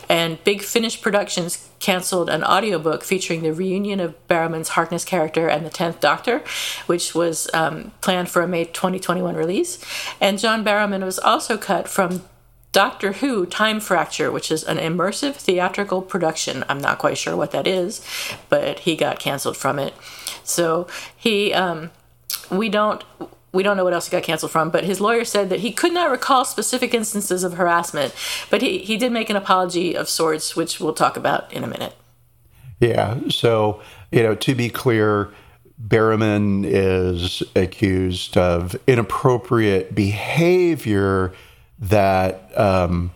[0.09, 5.66] and Big Finish Productions canceled an audiobook featuring the reunion of Barrowman's Harkness character and
[5.66, 6.42] the Tenth Doctor,
[6.87, 9.85] which was um, planned for a May 2021 release,
[10.21, 12.23] and John Barrowman was also cut from
[12.72, 16.64] Doctor Who Time Fracture, which is an immersive theatrical production.
[16.68, 18.04] I'm not quite sure what that is,
[18.48, 19.94] but he got canceled from it.
[20.42, 21.90] So he, um,
[22.50, 23.04] we don't.
[23.54, 25.72] We don't know what else he got canceled from, but his lawyer said that he
[25.72, 28.14] could not recall specific instances of harassment,
[28.48, 31.66] but he, he did make an apology of sorts, which we'll talk about in a
[31.66, 31.94] minute.
[32.80, 33.18] Yeah.
[33.28, 35.30] So, you know, to be clear,
[35.87, 41.35] Barrowman is accused of inappropriate behavior
[41.83, 43.12] that um,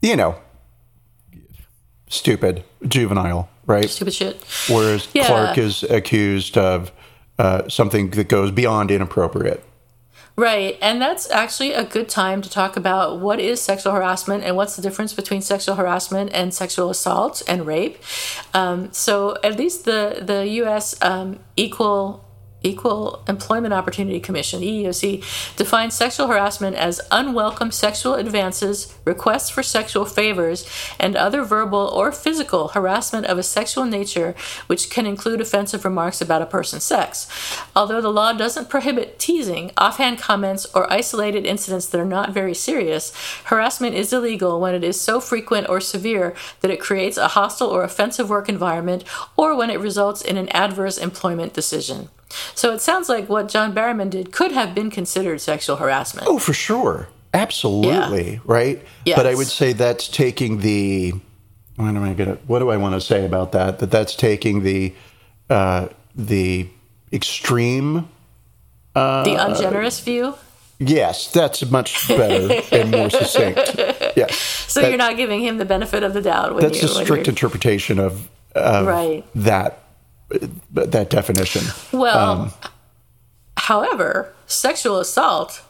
[0.00, 0.36] you know
[2.08, 5.26] stupid juvenile right stupid shit whereas yeah.
[5.26, 6.92] clarke is accused of
[7.38, 9.64] uh, something that goes beyond inappropriate
[10.34, 10.78] Right.
[10.80, 14.76] And that's actually a good time to talk about what is sexual harassment and what's
[14.76, 17.98] the difference between sexual harassment and sexual assault and rape.
[18.54, 21.00] Um, so, at least the, the U.S.
[21.02, 22.24] Um, Equal
[22.62, 30.04] Equal Employment Opportunity Commission, EEOC, defines sexual harassment as unwelcome sexual advances, requests for sexual
[30.04, 34.34] favors, and other verbal or physical harassment of a sexual nature,
[34.66, 37.28] which can include offensive remarks about a person's sex.
[37.74, 42.54] Although the law doesn't prohibit teasing, offhand comments, or isolated incidents that are not very
[42.54, 43.12] serious,
[43.44, 47.68] harassment is illegal when it is so frequent or severe that it creates a hostile
[47.68, 49.04] or offensive work environment,
[49.36, 52.08] or when it results in an adverse employment decision.
[52.54, 56.26] So it sounds like what John Barrowman did could have been considered sexual harassment.
[56.28, 57.08] Oh, for sure.
[57.34, 58.32] Absolutely.
[58.34, 58.38] Yeah.
[58.44, 58.82] Right?
[59.06, 59.16] Yes.
[59.16, 61.12] But I would say that's taking the
[61.76, 63.78] what am I gonna what do I want to say about that?
[63.78, 64.94] That that's taking the
[65.48, 66.68] uh the
[67.12, 68.08] extreme
[68.94, 70.34] uh, the ungenerous view.
[70.78, 73.58] yes, that's much better and more succinct.
[74.16, 74.36] Yes.
[74.68, 77.28] So That- you're not giving him the benefit of the doubt that's you a strict
[77.28, 79.24] interpretation of, of Right.
[79.34, 79.81] that
[80.72, 81.64] that definition.
[81.92, 82.52] Well, Um,
[83.56, 85.62] however, sexual assault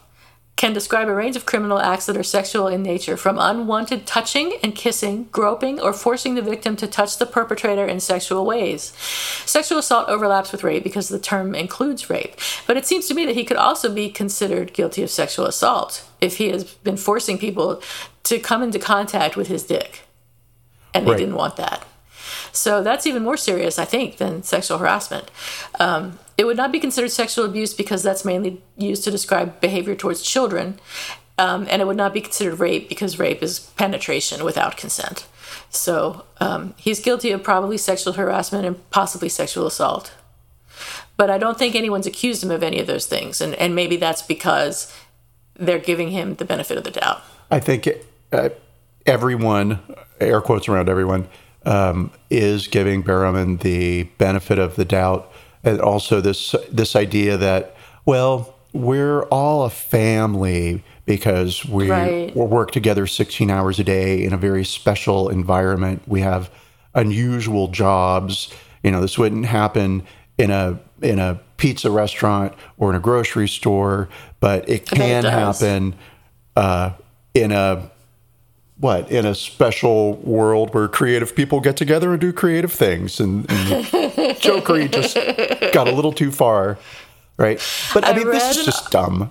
[0.55, 4.53] can describe a range of criminal acts that are sexual in nature, from unwanted touching
[4.61, 8.93] and kissing, groping, or forcing the victim to touch the perpetrator in sexual ways.
[9.47, 12.35] Sexual assault overlaps with rape because the term includes rape,
[12.67, 16.05] but it seems to me that he could also be considered guilty of sexual assault
[16.21, 17.81] if he has been forcing people
[18.21, 20.01] to come into contact with his dick
[20.93, 21.17] and they Right.
[21.19, 21.83] didn't want that.
[22.53, 25.31] So that's even more serious, I think, than sexual harassment.
[25.79, 29.95] Um, it would not be considered sexual abuse because that's mainly used to describe behavior
[29.95, 30.79] towards children.
[31.39, 35.27] Um, and it would not be considered rape because rape is penetration without consent.
[35.71, 40.13] So um, he's guilty of probably sexual harassment and possibly sexual assault.
[41.17, 43.41] But I don't think anyone's accused him of any of those things.
[43.41, 44.95] And, and maybe that's because
[45.55, 47.23] they're giving him the benefit of the doubt.
[47.49, 47.89] I think
[48.31, 48.49] uh,
[49.07, 49.79] everyone,
[50.19, 51.27] air quotes around everyone,
[51.65, 55.31] um, is giving Barrowman the benefit of the doubt,
[55.63, 62.35] and also this this idea that well, we're all a family because we Right.
[62.35, 66.01] we work together 16 hours a day in a very special environment.
[66.07, 66.49] We have
[66.93, 68.53] unusual jobs.
[68.83, 70.03] You know, this wouldn't happen
[70.37, 74.95] in a in a pizza restaurant or in a grocery store, but it bet it
[74.95, 75.95] can happen
[76.55, 76.91] uh,
[77.33, 77.89] in a
[78.77, 83.49] what in a special world where creative people get together and do creative things and,
[83.49, 83.85] and
[84.41, 85.15] jokery just
[85.73, 86.77] got a little too far
[87.37, 87.61] right
[87.93, 89.29] but i, I mean this is just dumb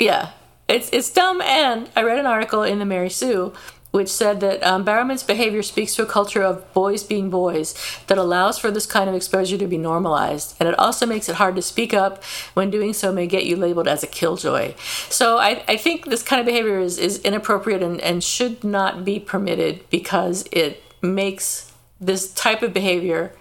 [0.00, 0.30] Yeah,
[0.68, 1.40] it's it's dumb.
[1.42, 3.52] And I read an article in the Mary Sue
[3.92, 7.74] which said that um, Barrowman's behavior speaks to a culture of boys being boys
[8.08, 11.36] that allows for this kind of exposure to be normalized, and it also makes it
[11.36, 12.24] hard to speak up
[12.54, 14.74] when doing so may get you labeled as a killjoy.
[15.08, 19.04] So I, I think this kind of behavior is, is inappropriate and, and should not
[19.04, 23.32] be permitted because it makes this type of behavior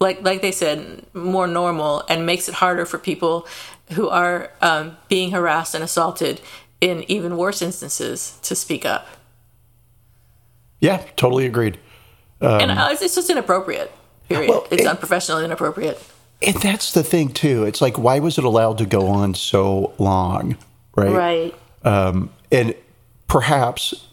[0.00, 3.46] like like they said, more normal and makes it harder for people
[3.92, 6.40] who are um, being harassed and assaulted
[6.80, 9.06] in even worse instances to speak up.
[10.80, 11.78] Yeah totally agreed
[12.40, 13.90] and uh, it's, just inappropriate.
[14.28, 14.48] Period.
[14.50, 16.00] Um, Well, it's it- unprofessional and inappropriate.
[16.42, 19.92] and that's the thing too it's like why was it allowed to go on so
[19.98, 20.56] long
[20.96, 21.54] right Right.
[21.84, 22.74] um, and
[23.26, 24.06] perhaps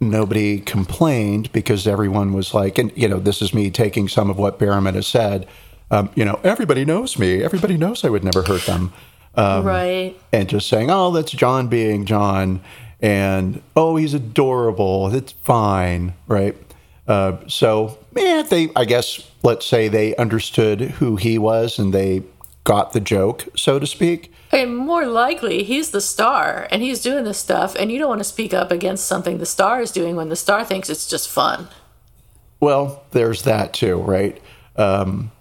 [0.00, 4.38] nobody complained because everyone was like, and you know, this is me taking some of
[4.38, 5.46] what Barrowman has said.
[5.90, 7.42] Um, you know, everybody knows me.
[7.42, 8.92] Everybody knows I would never hurt them.
[9.34, 10.16] Um, right.
[10.32, 12.60] And just saying, oh, that's John being John,
[13.02, 15.12] and oh, he's adorable.
[15.14, 16.56] It's fine, right?
[17.06, 22.22] Uh, so, yeah, they, I guess, let's say they understood who he was and they
[22.64, 24.32] got the joke, so to speak.
[24.52, 28.20] And more likely, he's the star and he's doing this stuff, and you don't want
[28.20, 31.28] to speak up against something the star is doing when the star thinks it's just
[31.28, 31.68] fun.
[32.60, 34.40] Well, there's that too, right?
[34.76, 35.32] Um,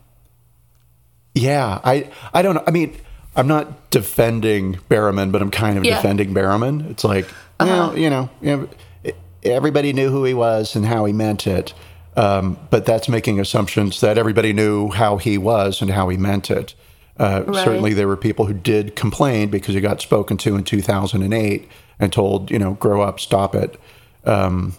[1.35, 2.63] yeah, I I don't know.
[2.65, 2.97] I mean,
[3.35, 5.95] I'm not defending Barrowman, but I'm kind of Yeah.
[5.97, 6.89] defending Barrowman.
[6.89, 7.27] It's like,
[7.65, 11.73] well, you know, you know, everybody knew who he was and how he meant it,
[12.15, 16.51] um, but that's making assumptions that everybody knew how he was and how he meant
[16.51, 16.73] it.
[17.17, 17.63] Uh, Right.
[17.63, 21.67] Certainly, there were people who did complain because he got spoken to in 2008
[21.99, 23.79] and told, you know, grow up, stop it.
[24.25, 24.75] Um,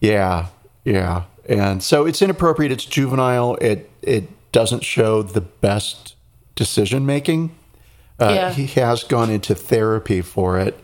[0.00, 0.46] yeah,
[0.84, 2.72] yeah, and so it's inappropriate.
[2.72, 3.56] It's juvenile.
[3.56, 6.14] It it doesn't show the best
[6.54, 7.54] decision making.
[8.20, 8.52] Uh, Yeah.
[8.52, 10.78] He has gone into therapy for it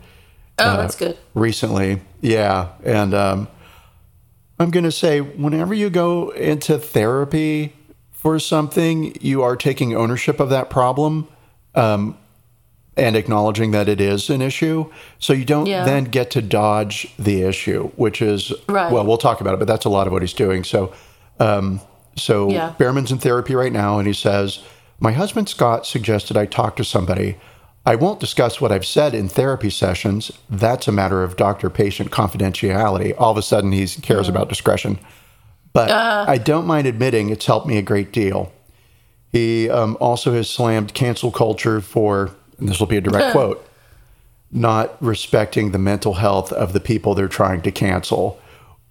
[0.59, 1.17] Oh, that's good.
[1.35, 2.01] recently.
[2.21, 3.49] Yeah, and um,
[4.59, 7.73] I'm going to say whenever you go into therapy
[8.11, 11.29] for something, you are taking ownership of that problem.
[11.75, 12.17] Um,
[12.97, 14.91] and acknowledging that it is an issue.
[15.21, 15.85] So you don't Yeah.
[15.85, 18.91] then get to dodge the issue, which is Right.
[18.91, 20.65] well, we'll talk about it, but that's a lot of what he's doing.
[20.65, 20.91] So,
[21.39, 21.81] um,
[22.17, 22.73] so Yeah.
[22.77, 24.59] Barrowman's in therapy right now, and he says,
[24.99, 27.37] "My husband Scott suggested I talk to somebody."
[27.87, 30.31] I won't discuss what I've said in therapy sessions.
[30.51, 33.15] That's a matter of doctor patient confidentiality.
[33.17, 34.99] All of a sudden, he cares about discretion.
[35.73, 38.53] But I don't mind admitting it's helped me a great deal.
[39.31, 43.65] He um, also has slammed cancel culture for, and this will be a direct quote,
[44.51, 48.41] not respecting the mental health of the people they're trying to cancel.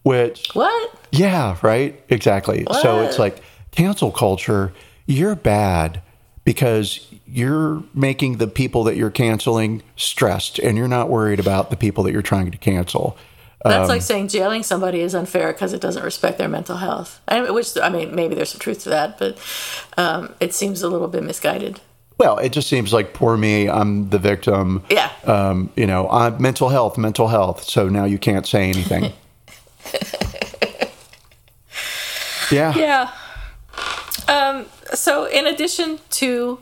[0.03, 0.95] Which, What?
[1.11, 2.01] yeah, right?
[2.09, 2.65] Exactly.
[2.81, 4.71] So it's like cancel culture,
[5.07, 6.01] you're bad
[6.45, 11.77] because you're making the people that you're canceling stressed and you're not worried about the
[11.77, 13.17] people that you're trying to cancel.
[13.63, 17.19] That's Um, like saying jailing somebody is unfair because it doesn't respect their mental health.
[17.27, 19.37] I, which I mean, maybe there's some truth to that, but
[19.97, 21.81] um, it seems a little bit misguided.
[22.17, 24.83] Well, it just seems like poor me, I'm the victim.
[24.89, 25.11] Yeah.
[25.25, 27.63] Um, you know, I'm mental health, mental health.
[27.63, 29.11] So now you can't say anything.
[32.51, 32.73] yeah.
[32.75, 33.11] Yeah.
[34.27, 36.59] Um, so, in addition to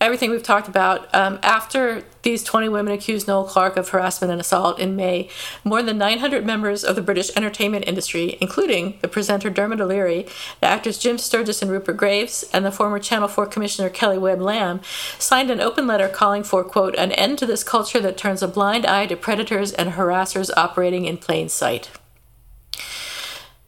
[0.00, 4.40] everything we've talked about, um, after these 20 women accused Noel Clarke of harassment and
[4.40, 5.28] assault in May,
[5.64, 10.26] more than 900 members of the British entertainment industry, including the presenter Dermot O'Leary,
[10.60, 14.40] the actors Jim Sturgess and Rupert Graves, and the former Channel 4 Commissioner Kelly Webb
[14.40, 14.80] Lamb,
[15.18, 18.48] signed an open letter calling for, quote, an end to this culture that turns a
[18.48, 21.90] blind eye to predators and harassers operating in plain sight.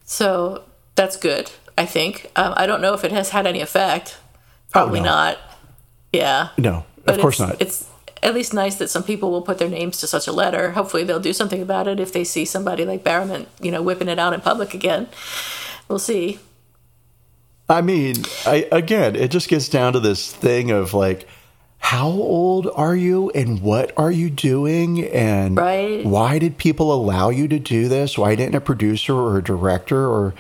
[0.05, 0.65] So
[0.95, 2.31] that's good, I think.
[2.37, 4.19] Um, I don't know if it has had any effect.
[4.71, 5.07] Probably no.
[5.07, 5.39] not.
[6.13, 6.49] Yeah.
[6.59, 7.61] No, But of course it's, not.
[7.63, 7.89] It's
[8.23, 10.73] at least nice that some people will put their names to such a letter.
[10.73, 14.09] Hopefully, they'll do something about it if they see somebody like Barrowman, you know, whipping
[14.09, 15.09] it out in public again.
[15.89, 16.39] We'll see.
[17.69, 21.29] I mean, I, again, it just gets down to this thing of like,
[21.79, 25.05] how old are you and what are you doing?
[25.07, 26.05] And Right.
[26.05, 28.19] why did people allow you to do this?
[28.19, 30.35] Why didn't a producer or a director or,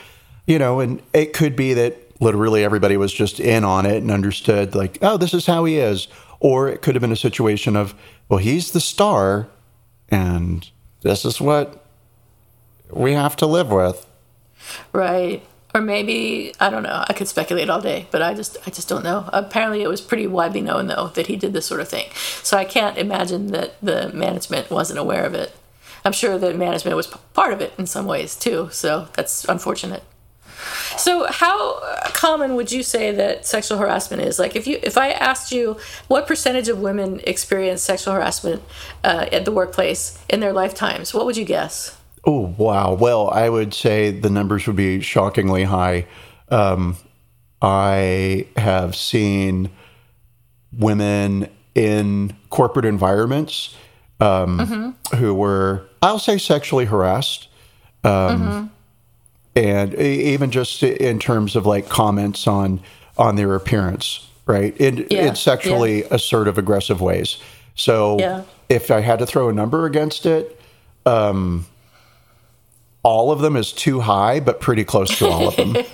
[0.46, 4.10] you know, and it could be that literally everybody was just in on it and
[4.10, 6.06] understood, like, oh, this is how he is.
[6.38, 7.94] Or it could have been a situation of,
[8.28, 9.48] well, he's the star
[10.08, 10.68] and
[11.02, 11.84] this is what
[12.90, 14.06] we have to live with.
[14.92, 15.42] Right.
[15.74, 17.04] Or maybe I don't know.
[17.08, 19.30] I could speculate all day, but I just I just don't know.
[19.32, 22.10] Apparently, it was pretty widely known though that he did this sort of thing.
[22.42, 25.54] So I can't imagine that the management wasn't aware of it.
[26.04, 28.68] I'm sure that management was part of it in some ways too.
[28.72, 30.02] So that's unfortunate.
[30.96, 31.80] So how
[32.12, 34.38] common would you say that sexual harassment is?
[34.38, 38.62] Like if you if I asked you what percentage of women experience sexual harassment
[39.04, 41.96] uh, at the workplace in their lifetimes, what would you guess?
[42.24, 42.92] Oh, wow.
[42.92, 46.06] Well, I would say the numbers would be shockingly high.
[46.50, 46.96] Um,
[47.62, 49.70] I have seen
[50.72, 53.74] women in corporate environments
[54.20, 57.48] um, who were, I'll say, sexually harassed.
[58.04, 58.70] Um,
[59.56, 62.80] And even just in terms of like comments on
[63.18, 64.74] on their appearance, right?
[64.78, 67.36] In, Yeah, in sexually assertive, aggressive ways.
[67.74, 68.42] So Yeah.
[68.68, 70.58] if I had to throw a number against it,
[71.04, 71.66] um,
[73.02, 75.74] all of them is too high, but pretty close to all of them.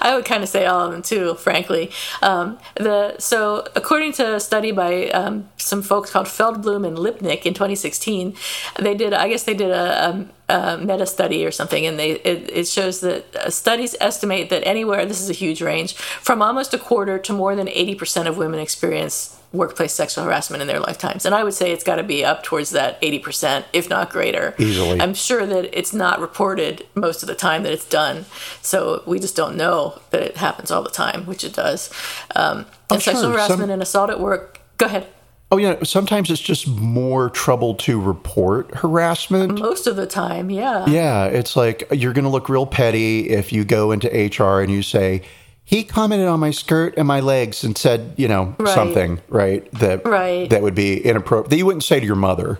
[0.00, 1.90] I would kind of say all of them too, frankly.
[2.20, 7.46] Um, the so according to a study by um, some folks called Feldblum and Lipnic
[7.46, 8.36] in 2016,
[8.78, 12.12] they did I guess they did a, a, a meta study or something, and they
[12.12, 16.42] it, it shows that uh, studies estimate that anywhere this is a huge range from
[16.42, 20.68] almost a quarter to more than 80 percent of women experience workplace sexual harassment in
[20.68, 23.66] their lifetimes, and I would say it's got to be up towards that 80 percent,
[23.72, 24.54] if not greater.
[24.58, 25.00] Easily.
[25.00, 28.26] I'm sure that it's not reported most of the time that it's done,
[28.60, 31.90] so we just don't know that it happens all the time, which it does.
[32.36, 33.14] Um, and sure.
[33.14, 34.60] sexual harassment Some- and assault at work.
[34.76, 35.06] Go ahead.
[35.52, 39.60] Oh yeah, sometimes it's just more trouble to report harassment.
[39.60, 40.84] Most of the time, yeah.
[40.86, 44.72] Yeah, it's like you're going to look real petty if you go into HR and
[44.72, 45.22] you say,
[45.64, 48.74] "He commented on my skirt and my legs and said, you know, Right.
[48.74, 49.66] something, right?
[49.78, 50.48] That Right.
[50.50, 51.50] that would be inappropriate.
[51.50, 52.58] That you wouldn't say to your mother."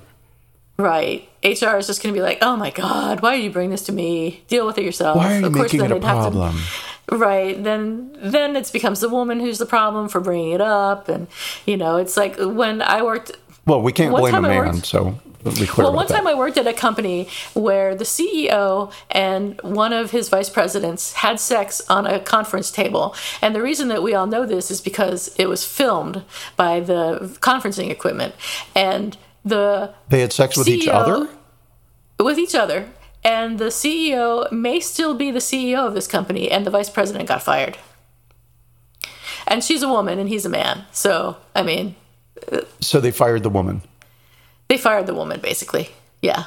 [0.76, 1.28] Right.
[1.44, 3.82] HR is just going to be like, "Oh my God, why did you bring this
[3.82, 4.42] to me?
[4.48, 6.56] Deal with it yourself." Why are you Of course, making it a they'd to- problem?
[7.12, 7.62] right.
[7.62, 11.28] Then, then it becomes the woman who's the problem for bringing it up, and
[11.66, 13.32] you know, it's like when I worked
[13.66, 16.14] Well, we can't blame a man, so Well, one that.
[16.14, 21.12] time I worked at a company where the CEO and one of his vice presidents
[21.14, 23.14] had sex on a conference table.
[23.42, 26.22] And the reason that we all know this is because it was filmed
[26.56, 28.34] by the conferencing equipment.
[28.74, 31.28] And the they had sex with each other.
[32.18, 32.88] with each other.
[33.22, 37.26] And the CEO may still be the CEO of this company, and the vice president
[37.28, 37.78] got fired.
[39.46, 40.84] And she's a woman, and he's a man.
[40.92, 41.96] So, I mean,
[42.80, 43.82] So they fired the woman.
[44.68, 45.90] They fired the woman, basically.
[46.22, 46.44] Yeah.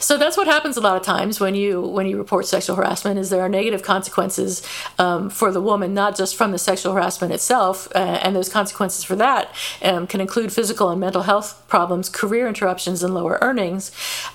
[0.00, 3.18] So that's what happens a lot of times when you when you report sexual harassment.
[3.18, 4.66] Is there are negative consequences
[4.98, 9.04] um, for the woman, not just from the sexual harassment itself, uh, and those consequences
[9.04, 9.52] for that
[9.82, 13.90] um, can include physical and mental health problems, career interruptions, and lower earnings.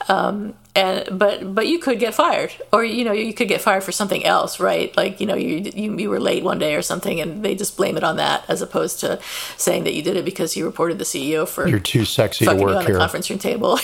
[0.09, 2.51] Um, and but but you could get fired.
[2.71, 4.95] Or you know you could get fired for something else right?
[4.95, 7.78] Like you know you, you you were late one day or something and they just
[7.78, 9.19] blame it on that as opposed to
[9.57, 12.55] saying that you did it because you reported the ceo for you're too sexy to
[12.55, 12.93] work on here.
[12.93, 13.78] the conference room table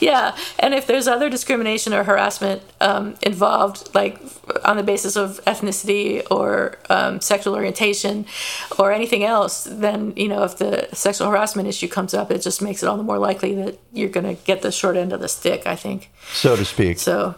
[0.10, 4.18] yeah, and if there's other discrimination or harassment um, involved, like
[4.64, 8.26] on the basis of ethnicity or um, sexual orientation
[8.78, 12.62] or anything else, then you know if the sexual harassment issue comes up, it just
[12.62, 15.20] makes it all the more likely that you're going to get the short end of
[15.20, 15.66] the stick.
[15.66, 16.98] I think, so to speak.
[16.98, 17.34] So.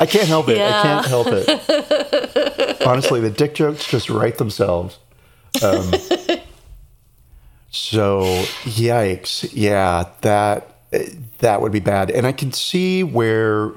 [0.00, 0.56] I can't help it.
[0.56, 0.78] Yeah.
[0.78, 2.86] I can't help it.
[2.86, 4.98] Honestly, the dick jokes just write themselves.
[5.62, 5.92] Um,
[7.70, 8.22] so,
[8.64, 9.48] yikes.
[9.52, 10.76] Yeah, that
[11.38, 12.10] that would be bad.
[12.10, 13.72] And I can see where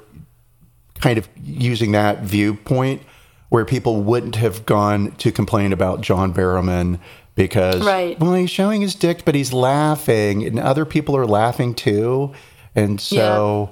[1.00, 3.02] kind of using that viewpoint
[3.50, 7.00] where people wouldn't have gone to complain about John Barrowman
[7.36, 8.20] because right.
[8.20, 12.34] well he's showing his dick but he's laughing and other people are laughing too.
[12.74, 13.70] And so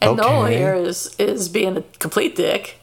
[0.00, 0.08] yeah.
[0.08, 0.28] And okay.
[0.28, 2.78] Noel here is is being a complete dick.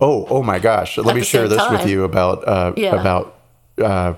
[0.00, 0.96] Oh, oh my gosh.
[0.96, 1.72] Let At me share this time.
[1.72, 3.00] with you about uh, yeah.
[3.00, 3.38] about
[3.78, 4.14] uh,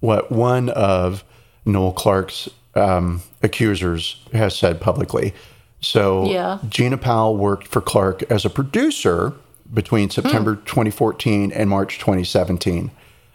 [0.00, 1.24] what one of
[1.66, 5.34] Noel Clarke's um, accusers has said publicly.
[5.80, 6.58] So yeah.
[6.68, 9.34] Gina Powell worked for Clarke as a producer
[9.72, 10.64] between September hmm.
[10.64, 12.90] 2014 and March 2017,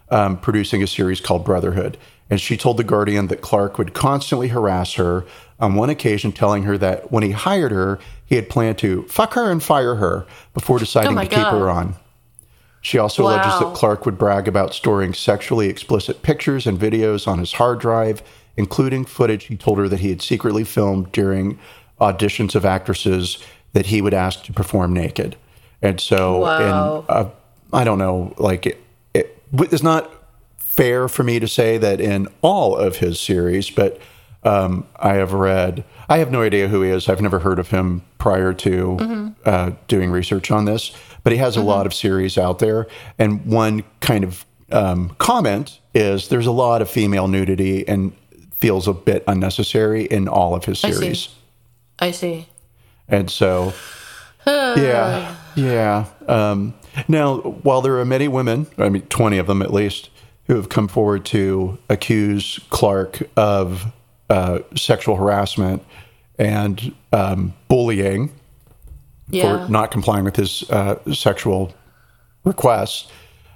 [0.10, 1.98] um, producing a series called Brotherhood.
[2.30, 5.26] And she told The Guardian that Clarke would constantly harass her,
[5.60, 9.34] on one occasion telling her that when he hired her, he had planned to fuck
[9.34, 11.36] her and fire her before deciding oh to God.
[11.36, 11.96] keep her on.
[12.82, 13.36] She also wow.
[13.36, 17.80] alleges that Clarke would brag about storing sexually explicit pictures and videos on his hard
[17.80, 18.24] drive,
[18.58, 21.60] including footage he told her that he had secretly filmed during
[22.00, 23.38] auditions of actresses
[23.74, 25.36] that he would ask to perform naked.
[25.82, 27.00] And so, wow.
[27.00, 27.30] and uh,
[27.72, 30.12] I don't know, like it, it, it's not
[30.58, 34.02] fair for me to say that in all of his series, but
[34.44, 35.84] um, I have read.
[36.10, 37.08] I have no idea who he is.
[37.08, 39.28] I've never heard of him prior to mm-hmm.
[39.46, 41.70] uh, doing research on this but he has a mm-hmm.
[41.70, 42.88] lot of series out there.
[43.18, 48.14] And one kind of um, comment is there's a lot of female nudity and
[48.60, 51.02] feels a bit unnecessary in all of his series.
[51.02, 51.32] I see.
[52.00, 52.48] I see.
[53.08, 53.74] And so,
[54.48, 56.06] yeah, yeah.
[56.28, 56.74] Um,
[57.08, 60.10] now, while there are many women, I mean, 20 of them at least,
[60.48, 63.92] who have come forward to accuse Clarke of
[64.30, 65.84] uh, sexual harassment
[66.40, 68.32] and um, bullying,
[69.32, 69.66] yeah.
[69.66, 71.74] for not complying with his uh, sexual
[72.44, 73.08] requests.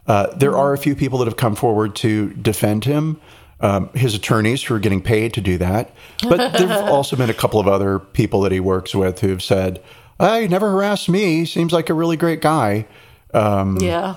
[0.07, 0.59] Uh, there mm-hmm.
[0.59, 3.19] are a few people that have come forward to defend him.
[3.61, 5.91] Um, his attorneys who are getting paid to do that.
[6.23, 9.41] But there have also been a couple of other people that he works with who've
[9.41, 9.81] said,
[10.19, 11.37] "I never harassed me.
[11.37, 12.85] He seems like a really great guy."
[13.33, 14.15] Um, yeah.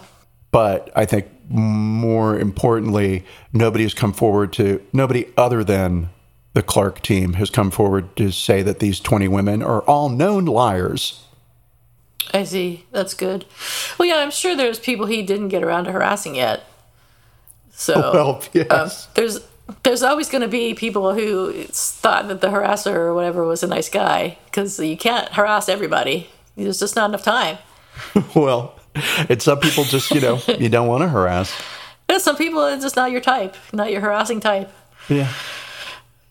[0.50, 6.10] But I think more importantly, nobody has come forward to nobody other than
[6.54, 10.44] the Clarke team has come forward to say that these 20 women are all known
[10.44, 11.24] liars.
[12.32, 12.84] I see.
[12.92, 13.46] That's good.
[13.98, 16.64] Well, yeah, I'm sure there's people he didn't get around to harassing yet.
[17.72, 18.70] So well, yes.
[19.06, 19.40] Um, there's
[19.82, 23.66] there's always going to be people who thought that the harasser or whatever was a
[23.66, 26.28] nice guy because you can't harass everybody.
[26.56, 27.58] There's just not enough time.
[28.34, 28.78] well,
[29.28, 31.56] and some people just you know you don't want to harass.
[32.10, 34.72] Yeah, some people it's just not your type, not your harassing type.
[35.08, 35.32] Yeah.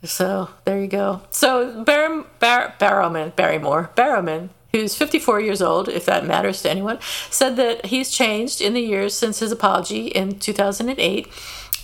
[0.04, 1.22] So there you go.
[1.32, 6.99] So Bar- Bar- Barrowman, Barrymore, Barrowman who's 54 years old, if that matters to anyone,
[7.30, 11.28] said that he's changed in the years since his apology in 2008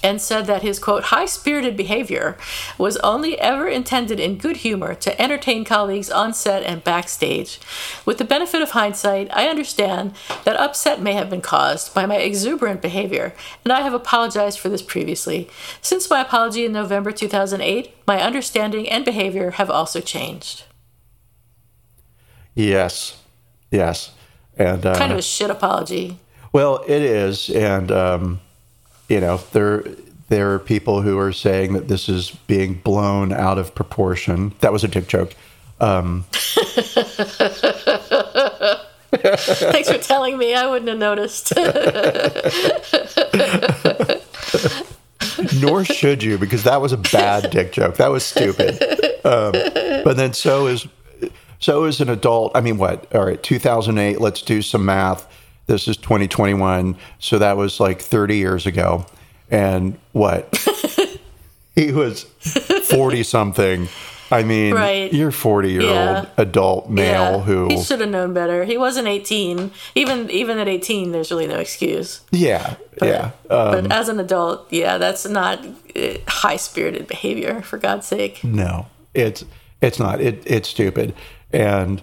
[0.03, 2.37] and said that his quote high spirited behavior
[2.77, 7.59] was only ever intended in good humor to entertain colleagues on set and backstage.
[8.05, 10.13] With the benefit of hindsight, I understand
[10.43, 14.67] that upset may have been caused by my exuberant behavior, and I have apologized for
[14.67, 15.49] this previously.
[15.81, 20.65] Since my apology in November 2008, my understanding and behavior have also changed.
[22.55, 23.19] Yes,
[23.71, 24.11] yes,
[24.57, 26.19] and uh, kind of a shit apology.
[26.51, 28.41] Well, it is, and um,
[29.09, 29.83] you know there
[30.29, 34.53] there are people who are saying that this is being blown out of proportion.
[34.59, 35.33] That was a dick joke.
[35.79, 36.25] Um,
[39.11, 40.53] Thanks for telling me.
[40.55, 41.53] I wouldn't have noticed.
[45.61, 47.97] Nor should you, because that was a bad dick joke.
[47.97, 48.81] That was stupid.
[49.25, 49.51] Um,
[50.03, 50.87] but then so is
[51.63, 53.13] so as an adult, I mean, what?
[53.15, 54.19] All right, 2008.
[54.19, 55.25] Let's do some math.
[55.65, 59.05] This is 2021, so that was like 30 years ago.
[59.49, 60.53] And what?
[61.75, 63.87] he was 40 something.
[64.29, 65.13] I mean, Right.
[65.13, 66.17] you're 40 year Yeah.
[66.17, 68.65] old adult male Yeah, who, he should have known better.
[68.65, 69.71] He wasn't 18.
[69.95, 72.21] Even even at 18, there's really no excuse.
[72.31, 73.31] yeah, yeah.
[73.49, 75.59] Um, but as an adult, yeah, that's not
[75.95, 77.61] uh, high spirited behavior.
[77.61, 78.43] For God's sake.
[78.43, 79.45] No, it's
[79.81, 80.19] it's not.
[80.19, 81.13] It it's stupid.
[81.53, 82.01] And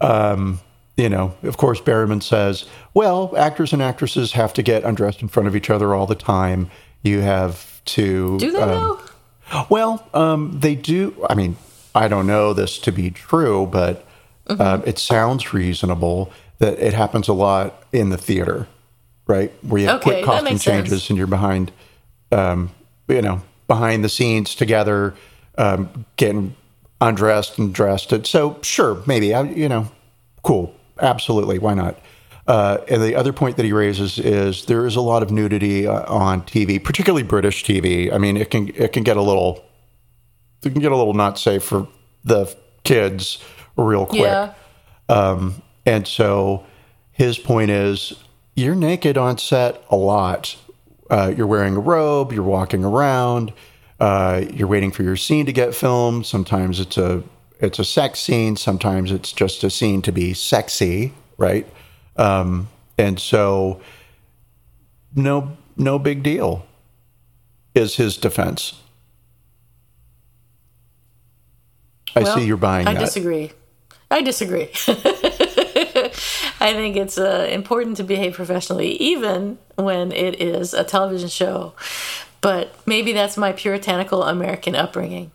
[0.00, 0.60] um,
[0.96, 5.28] you know, of course, Barrowman says, "Well, actors and actresses have to get undressed in
[5.28, 6.70] front of each other all the time.
[7.02, 9.00] You have to Do they um, know?
[9.68, 11.26] Well, um, they do.
[11.28, 11.56] I mean,
[11.94, 14.06] I don't know this to be true, but
[14.48, 14.60] Mm-hmm.
[14.60, 18.66] um, it sounds reasonable that it happens a lot in the theater,
[19.28, 19.52] right?
[19.62, 20.88] Where you have Okay, quick costume makes sense.
[20.88, 21.70] changes and you're behind,
[22.32, 22.70] um,
[23.06, 25.14] you know, behind the scenes together,
[25.58, 26.56] um, getting
[27.02, 28.12] undressed and dressed.
[28.12, 29.90] And so, sure, maybe, I, you know,
[30.42, 31.98] cool, absolutely, why not?
[32.46, 35.86] Uh, and the other point that he raises is there is a lot of nudity
[35.86, 38.12] uh, on TV, particularly British TV.
[38.12, 39.64] I mean, it can it can get a little
[40.64, 41.86] it can get a little not safe for
[42.24, 43.42] the kids
[43.76, 44.22] real quick.
[44.22, 44.54] Yeah.
[45.08, 46.64] Um, and so
[47.12, 48.14] his point is
[48.56, 50.56] you're naked on set a lot.
[51.10, 53.52] Uh, you're wearing a robe, you're walking around,
[54.02, 56.26] uh, you're waiting for your scene to get filmed.
[56.26, 57.22] Sometimes it's a
[57.60, 61.64] it's a sex scene, sometimes it's just a scene to be sexy, right?
[62.16, 63.80] Um, and so
[65.14, 66.66] no no big deal
[67.76, 68.74] is his defense.
[72.16, 73.00] I Well, see you're buying I that.
[73.00, 73.52] disagree.
[74.10, 74.68] I disagree.
[76.60, 81.74] I think it's uh, important to behave professionally, even when it is a television show.
[82.42, 85.30] But maybe that's my puritanical American upbringing.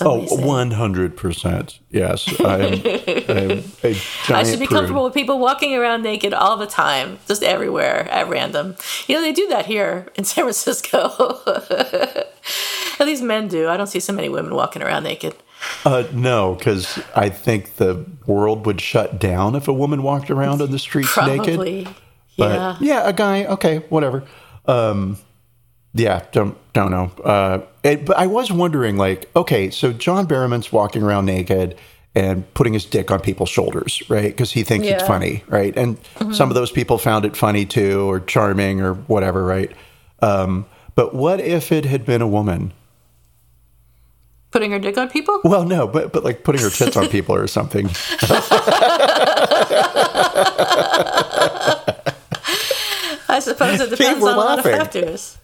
[0.00, 1.78] Oh, 100%.
[1.90, 2.40] Yes.
[2.40, 4.76] I'm, I'm a giant I should be prude.
[4.76, 8.76] comfortable with people walking around naked all the time, just everywhere at random.
[9.06, 11.40] You know, they do that here in San Francisco.
[12.98, 13.68] At least men do.
[13.68, 15.34] I don't see so many women walking around naked.
[15.84, 20.62] Uh, no, because I think the world would shut down if a woman walked around
[20.62, 21.54] on the streets naked.
[21.54, 21.88] Probably.
[22.36, 22.76] Yeah.
[22.80, 24.24] yeah, a guy, okay, whatever.
[24.66, 25.18] Um,
[25.96, 27.10] yeah, don't don't know.
[27.24, 31.76] Uh, it, but I was wondering, like, okay, so John Barrowman's walking around naked
[32.14, 34.30] and putting his dick on people's shoulders, right?
[34.30, 35.76] Because he thinks it's funny, right?
[35.76, 35.98] And
[36.32, 39.70] some of those people found it funny too, or charming, or whatever, right?
[40.20, 42.72] Um, but what if it had been a woman?
[44.50, 45.40] Putting her dick on people?
[45.44, 47.88] Well, no, but but like putting her tits on people or something.
[53.36, 55.36] I suppose it depends on a lot of factors.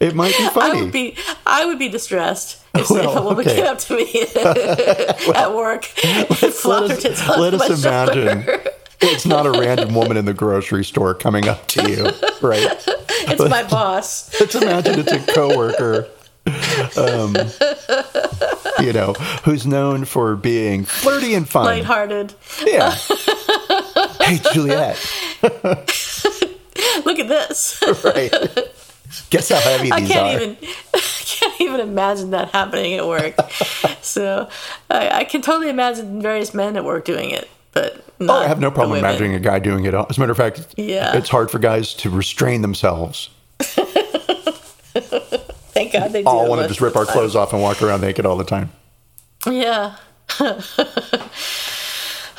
[0.00, 0.78] It might be funny.
[0.78, 3.56] I would be I would be distressed if, Well, a woman okay.
[3.56, 4.22] came up to me
[5.34, 8.20] at work and flopped her let tits us, on let us shoulder.
[8.20, 8.60] imagine
[9.02, 12.04] it's not a random woman in the grocery store coming up to you,
[12.46, 12.84] right?
[13.24, 14.38] It's my boss.
[14.40, 16.08] Let's imagine it's a coworker,
[16.96, 17.36] um,
[18.84, 19.12] you know,
[19.44, 21.66] who's known for being flirty and fun.
[21.66, 22.34] Lighthearted.
[22.66, 22.96] Yeah.
[24.22, 24.96] Hey, Juliet.
[27.04, 27.82] Look at this.
[28.04, 28.32] Right.
[29.30, 30.42] Guess how heavy these I can't are.
[30.42, 30.56] even
[30.94, 33.34] I can't even imagine that happening at work.
[34.02, 34.48] so
[34.90, 38.60] I, I can totally imagine various men at work doing it, but Oh, I have
[38.60, 39.94] no problem imagining a guy doing it.
[39.94, 41.16] As a matter of fact, Yeah.
[41.16, 43.28] it's hard for guys to restrain themselves.
[45.74, 46.28] Thank God they do.
[46.28, 48.70] All want to just rip our clothes off and walk around naked all the time.
[49.46, 49.96] Yeah.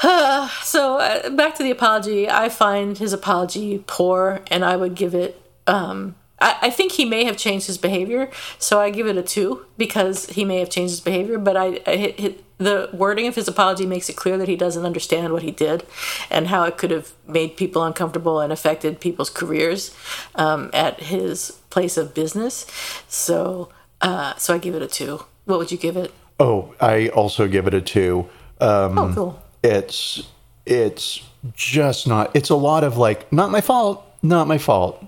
[0.64, 2.30] so uh, back to the apology.
[2.30, 5.42] I find his apology poor, and I would give it.
[5.66, 8.30] Um, I, I think he may have changed his behavior,
[8.60, 11.38] so I give it a two because he may have changed his behavior.
[11.38, 14.58] But I, I hit, hit, the wording of his apology makes it clear that he
[14.58, 15.86] doesn't understand what he did
[16.30, 19.96] and how it could have made people uncomfortable and affected people's careers
[20.36, 22.66] um, at his place of business.
[23.08, 23.70] So,
[24.02, 25.24] uh, so I give it a two.
[25.46, 26.14] What would you give it?
[26.42, 28.28] Oh, I also give it a two.
[28.60, 29.43] Um, Oh, cool.
[29.64, 30.24] It's
[30.66, 31.22] it's
[31.54, 32.36] just not.
[32.36, 35.04] It's a lot of like, not my fault, not my fault.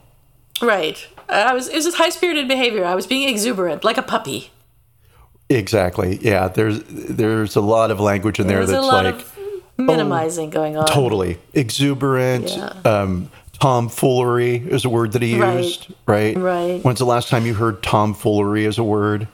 [0.61, 1.05] Right.
[1.29, 1.67] I was.
[1.67, 2.85] It was just high spirited behavior.
[2.85, 4.51] I was being exuberant, like a puppy.
[5.49, 6.17] Exactly.
[6.21, 6.47] Yeah.
[6.47, 9.37] There's there's a lot of language in there that's a lot like of
[9.77, 10.85] minimizing going on.
[10.87, 12.49] totally exuberant.
[12.49, 12.73] Yeah.
[12.85, 13.29] Um,
[13.59, 15.63] tomfoolery is a word that he Right.
[15.63, 15.87] used.
[16.07, 16.35] Right.
[16.37, 16.83] Right.
[16.83, 19.27] When's the last time you heard tomfoolery as a word?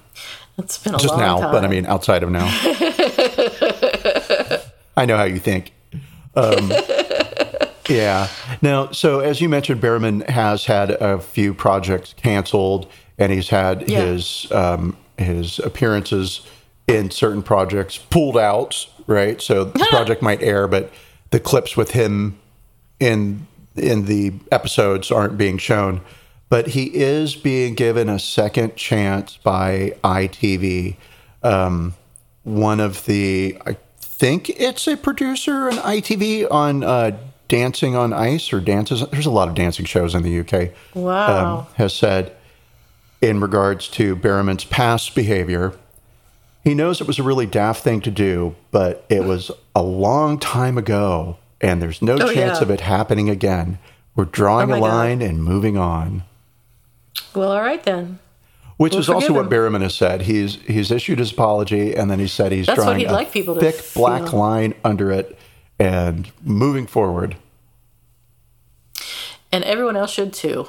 [0.57, 1.51] It's been a Just long now, time.
[1.51, 2.45] but I mean outside of now.
[4.97, 5.73] I know how you think.
[6.35, 6.71] Um,
[7.89, 8.27] yeah.
[8.61, 12.87] Now, so as you mentioned, Barrowman has had a few projects canceled,
[13.17, 14.01] and he's had Yeah.
[14.05, 16.41] his um, his appearances
[16.87, 18.87] in certain projects pulled out.
[19.07, 19.41] Right.
[19.41, 20.91] So the project might air, but
[21.31, 22.37] the clips with him
[22.99, 26.01] in in the episodes aren't being shown,
[26.49, 30.97] but he is being given a second chance by ITV.
[31.43, 31.93] Um,
[32.43, 33.77] one of the, I
[34.21, 37.17] think it's a producer on ITV on uh,
[37.47, 39.03] Dancing on Ice or dances.
[39.09, 40.69] There's a lot of dancing shows in the UK.
[40.93, 41.57] Wow.
[41.61, 42.31] Um, has said
[43.19, 45.73] in regards to Barrowman's past behavior.
[46.63, 50.37] He knows it was a really daft thing to do, but it was a long
[50.37, 52.61] time ago, and there's no Oh, chance yeah.
[52.61, 53.79] of it happening again.
[54.15, 54.95] We're drawing Oh, a my God.
[54.95, 56.23] line and moving on.
[57.33, 58.19] well, all right then.
[58.81, 59.51] Which We'll is also forgive what him.
[59.51, 60.23] Barrowman has said.
[60.23, 63.93] He's he's issued his apology, and then he said he's That's drawing a like thick
[63.93, 65.37] black line under it
[65.77, 67.35] and moving forward.
[69.51, 70.67] And everyone else should too.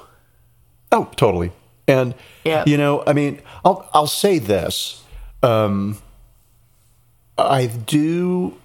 [0.91, 1.53] Oh, totally.
[1.89, 2.65] And Yeah.
[2.67, 5.03] you know, I mean, I'll I'll say this.
[5.43, 5.97] Um,
[7.39, 8.59] I do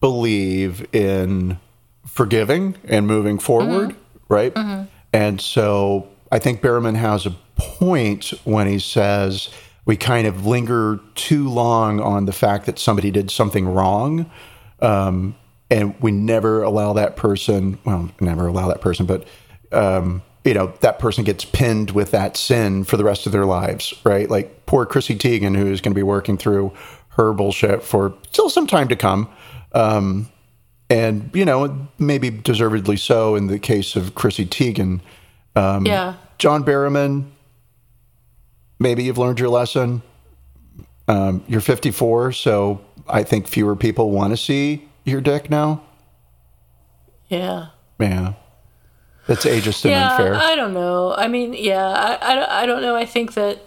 [0.00, 1.58] believe in
[2.06, 3.96] forgiving and moving forward,
[4.30, 4.56] right?
[5.12, 9.48] And so I think Barrowman has a point when he says
[9.84, 14.30] we kind of linger too long on the fact that somebody did something wrong.
[14.80, 15.34] Um,
[15.70, 19.26] and we never allow that person, well, never allow that person, but,
[19.72, 23.44] um, you know, that person gets pinned with that sin for the rest of their
[23.44, 24.30] lives, right?
[24.30, 26.72] Like poor Chrissy Teigen, who is going to be working through
[27.10, 29.28] her bullshit for still some time to come.
[29.72, 30.28] Um,
[30.88, 35.00] and, you know, maybe deservedly so in the case of Chrissy Teigen.
[35.58, 36.14] Um, yeah.
[36.38, 37.30] John Barrowman,
[38.78, 40.02] maybe you've learned your lesson.
[41.08, 45.82] Um, you're 54, so I think fewer people want to see your dick now.
[47.28, 47.68] Yeah.
[47.98, 48.34] Yeah.
[49.26, 50.34] That's ageist and yeah, unfair.
[50.34, 51.14] I don't know.
[51.14, 52.94] I mean, yeah, I, I, I don't know.
[52.96, 53.60] I think that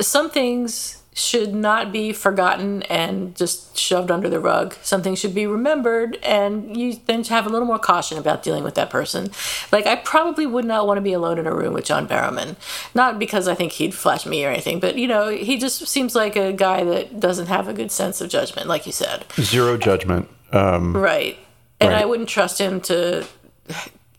[0.00, 4.74] some things should not be forgotten and just shoved under the rug.
[4.82, 8.76] Something should be remembered, and you then have a little more caution about dealing with
[8.76, 9.30] that person.
[9.72, 12.56] Like, I probably would not want to be alone in a room with John Barrowman.
[12.94, 16.14] Not because I think he'd flash me or anything, but, you know, he just seems
[16.14, 19.24] like a guy that doesn't have a good sense of judgment, like you said.
[19.40, 20.28] Zero judgment.
[20.52, 21.36] Um, Right.
[21.80, 22.02] And Right.
[22.02, 23.26] I wouldn't trust him to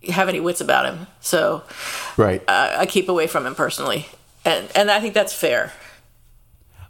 [0.09, 1.07] have any wits about him.
[1.19, 1.63] So
[2.17, 2.41] right.
[2.47, 4.07] I, I keep away from him personally.
[4.45, 5.73] And and I think that's fair.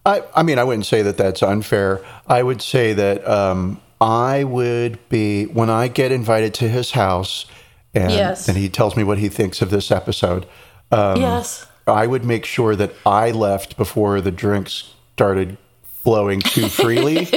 [0.10, 2.02] I, I mean, I wouldn't say that that's unfair.
[2.28, 7.46] I would say that um, I would be, when I get invited to his house
[7.94, 8.48] and, Yes.
[8.48, 10.46] and he tells me what he thinks of this episode,
[10.92, 11.66] um, yes.
[11.88, 15.58] I would make sure that I left before the drinks started
[16.04, 17.26] flowing too freely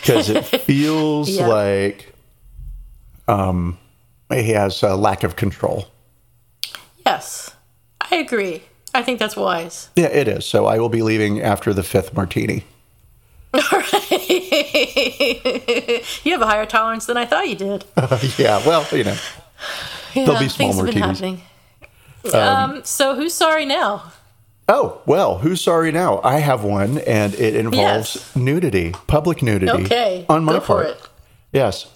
[0.00, 1.46] because it feels Yeah.
[1.46, 2.12] like
[3.28, 3.78] um,
[4.30, 5.86] he has a lack of control.
[7.06, 7.54] Yes.
[8.00, 8.62] I agree.
[8.94, 9.88] I think that's wise.
[9.96, 10.44] Yeah, it is.
[10.44, 12.64] So I will be leaving after the fifth martini.
[13.54, 14.10] All right.
[16.24, 17.84] you have a higher tolerance than I thought you did.
[18.38, 19.16] yeah, well, you know.
[20.14, 21.20] Yeah, there'll be small martinis.
[21.20, 21.40] happening.
[22.32, 24.12] Um, so who's sorry now?
[24.68, 26.20] Oh, well, who's sorry now?
[26.22, 28.36] I have one, and it involves Yes.
[28.36, 29.84] nudity, public nudity.
[29.84, 30.86] Okay, On my part.
[30.86, 31.08] it.
[31.52, 31.86] Yes.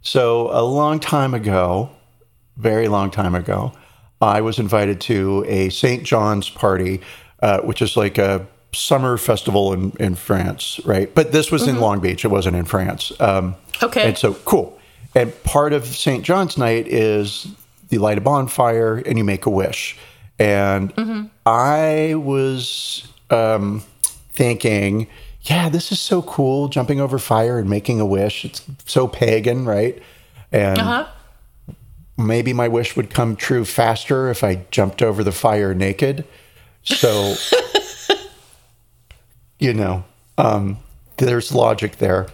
[0.00, 1.90] So a long time ago,
[2.56, 3.72] very long time ago,
[4.20, 6.02] I was invited to a St.
[6.04, 7.00] John's party,
[7.42, 11.14] uh, which is like a summer festival in, in France, right?
[11.14, 12.24] But this was in Long Beach.
[12.24, 13.12] It wasn't in France.
[13.20, 13.84] Um, Mm-hmm.
[13.84, 14.08] Okay.
[14.08, 14.78] And so, cool.
[15.14, 16.24] And part of St.
[16.24, 17.46] John's night is
[17.90, 19.98] you light a bonfire and you make a wish.
[20.38, 21.26] And Mm-hmm.
[21.44, 23.82] I was um,
[24.30, 25.08] thinking,
[25.42, 28.44] yeah, this is so cool, jumping over fire and making a wish.
[28.46, 30.02] It's so pagan, right?
[30.52, 31.06] And Uh-huh.
[32.16, 36.24] Maybe my wish would come true faster if I jumped over the fire naked.
[36.84, 37.34] So,
[39.58, 40.04] you know,
[40.38, 40.78] um,
[41.18, 42.26] there's logic there.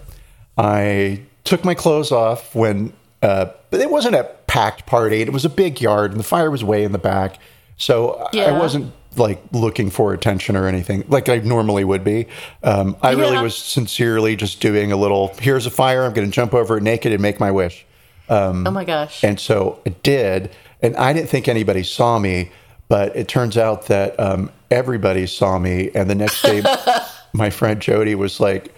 [0.59, 5.23] I took my clothes off when, uh, but it wasn't a packed party.
[5.23, 7.39] It was a big yard, and the fire was way in the back.
[7.77, 12.27] So I- I wasn't like looking for attention or anything like I normally would be.
[12.63, 15.35] Um, I really was sincerely just doing a little.
[15.39, 16.05] Here's a fire.
[16.05, 17.85] I'm going to jump over it naked and make my wish.
[18.33, 19.23] Oh my gosh.
[19.23, 20.51] And so it did.
[20.81, 22.51] And I didn't think anybody saw me,
[22.89, 25.91] but it turns out that um, everybody saw me.
[25.95, 26.63] And the next day,
[27.33, 28.75] my friend Jody was like,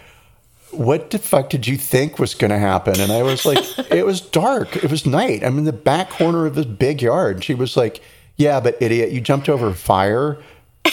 [0.70, 3.00] What the fuck did you think was going to happen?
[3.00, 4.76] And I was like, It was dark.
[4.76, 5.42] It was night.
[5.42, 7.36] I'm in the back corner of this big yard.
[7.36, 8.02] And she was like,
[8.36, 10.42] Yeah, but idiot, you jumped over fire.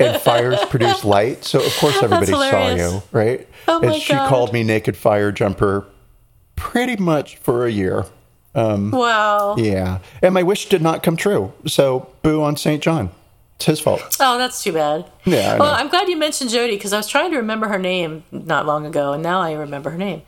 [0.00, 1.44] and fires produce light.
[1.44, 3.46] So, of course, everybody saw you, right?
[3.68, 4.28] Oh and she God.
[4.28, 5.86] called me Naked Fire Jumper
[6.62, 8.06] pretty much for a year.
[8.54, 9.56] Um, wow.
[9.58, 9.98] Yeah.
[10.22, 11.52] And my wish did not come true.
[11.66, 12.80] So boo on St.
[12.80, 13.10] John.
[13.56, 14.16] It's his fault.
[14.20, 15.04] Oh, that's too bad.
[15.24, 15.78] Yeah, I well, know.
[15.78, 18.86] I'm glad you mentioned Jody because I was trying to remember her name not long
[18.86, 20.22] ago, and now I remember her name.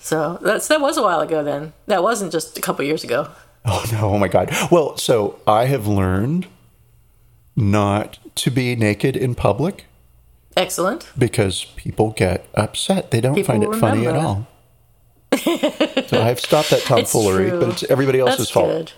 [0.00, 1.44] So that's that was a while ago.
[1.44, 3.28] Then that wasn't just a couple years ago.
[3.64, 4.14] Oh no!
[4.14, 4.50] Oh my God!
[4.70, 6.46] Well, so I have learned
[7.54, 9.84] not to be naked in public
[10.56, 11.08] Excellent.
[11.16, 13.10] because people get upset.
[13.12, 14.48] They don't People find it funny at all.
[15.38, 18.68] So I've stopped that tomfoolery, but it's everybody else's That's fault.
[18.70, 18.92] good.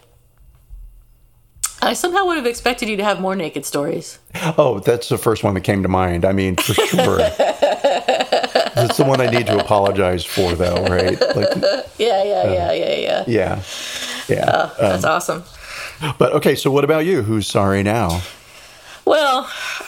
[1.82, 4.18] I somehow would have expected you to have more naked stories.
[4.56, 6.24] Oh, that's the first one that came to mind.
[6.24, 7.18] I mean, for sure.
[7.20, 11.20] it's the one I need to apologize for, though, right?
[11.20, 11.48] Like,
[11.98, 13.24] Yeah, yeah, Uh, yeah, yeah, yeah.
[13.26, 13.62] yeah,
[14.28, 14.70] yeah.
[14.80, 15.44] That's awesome.
[16.18, 17.22] but okay, so what about you?
[17.22, 18.22] Who's sorry now?
[19.04, 19.44] Well,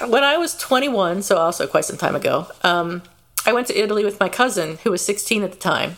[0.08, 3.02] when I was 21, so also quite some time ago, um,
[3.46, 5.96] I went to Italy with my cousin, who was 16 at the time,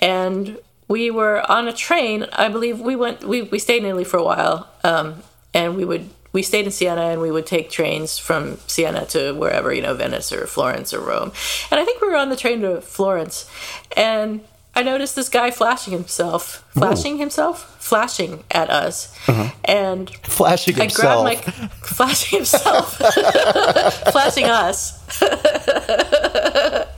[0.00, 2.26] and we were on a train.
[2.32, 3.22] I believe we went.
[3.24, 5.22] We, we stayed in Italy for a while, um,
[5.54, 9.32] and we would we stayed in Siena, and we would take trains from Siena to
[9.32, 11.32] wherever you know Venice or Florence or Rome.
[11.70, 13.50] And I think we were on the train to Florence,
[13.96, 14.40] and
[14.74, 19.12] I noticed this guy flashing himself, flashing himself, flashing at us,
[19.64, 21.24] and Flashing I himself.
[21.24, 22.96] grabbed my flashing himself,
[24.12, 25.00] flashing us.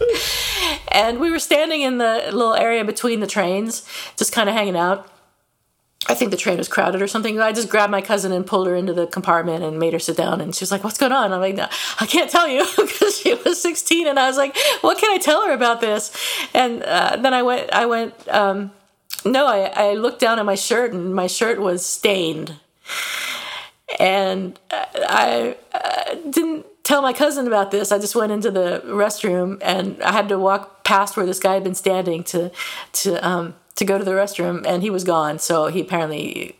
[0.88, 4.76] and we were standing in the little area between the trains, just kind of hanging
[4.76, 5.08] out.
[6.08, 7.38] I think the train was crowded or something.
[7.40, 10.16] I just grabbed my cousin and pulled her into the compartment and made her sit
[10.16, 10.40] down.
[10.40, 11.58] And she was like, "What's going on?" I'm like,
[12.00, 15.18] "I can't tell you," because she was 16, and I was like, "What can I
[15.18, 16.16] tell her about this?"
[16.52, 18.14] And uh, then I went, I went.
[18.28, 18.72] Um,
[19.24, 22.58] no, I, I looked down at my shirt, and my shirt was stained
[23.98, 27.90] and I uh, didn't tell my cousin about this.
[27.90, 31.54] I just went into the restroom, and I had to walk past where this guy
[31.54, 32.50] had been standing to
[33.00, 35.38] to um, to go to the restroom, and he was gone.
[35.38, 36.54] So he apparently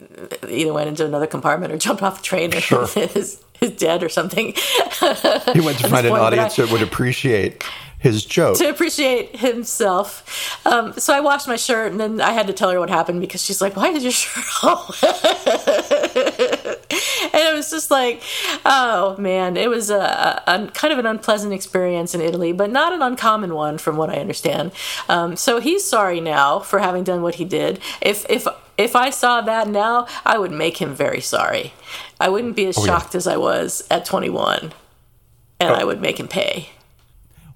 [0.49, 2.85] either went into another compartment or jumped off the train, or Sure.
[2.97, 4.55] is, is dead or something.
[5.53, 7.63] he went to find an point, audience I- that would appreciate
[7.99, 8.57] his joke.
[8.59, 10.25] to appreciate himself.
[10.67, 13.21] Um, so I washed my shirt, and then I had to tell her what happened
[13.21, 14.93] because she's like, "Why is your shirt all?"
[17.33, 18.23] and it was just like,
[18.65, 22.93] oh man, it was a, a kind of an unpleasant experience in Italy, but not
[22.93, 24.73] an uncommon one, from what I understand.
[25.09, 27.81] Um, so he's sorry now for having done what he did.
[28.01, 28.47] If if
[28.79, 31.73] if I saw that now, I would make him very sorry.
[32.19, 32.87] I wouldn't be as yeah.
[32.87, 34.73] shocked as I was at 21,
[35.61, 36.71] and I would make him pay.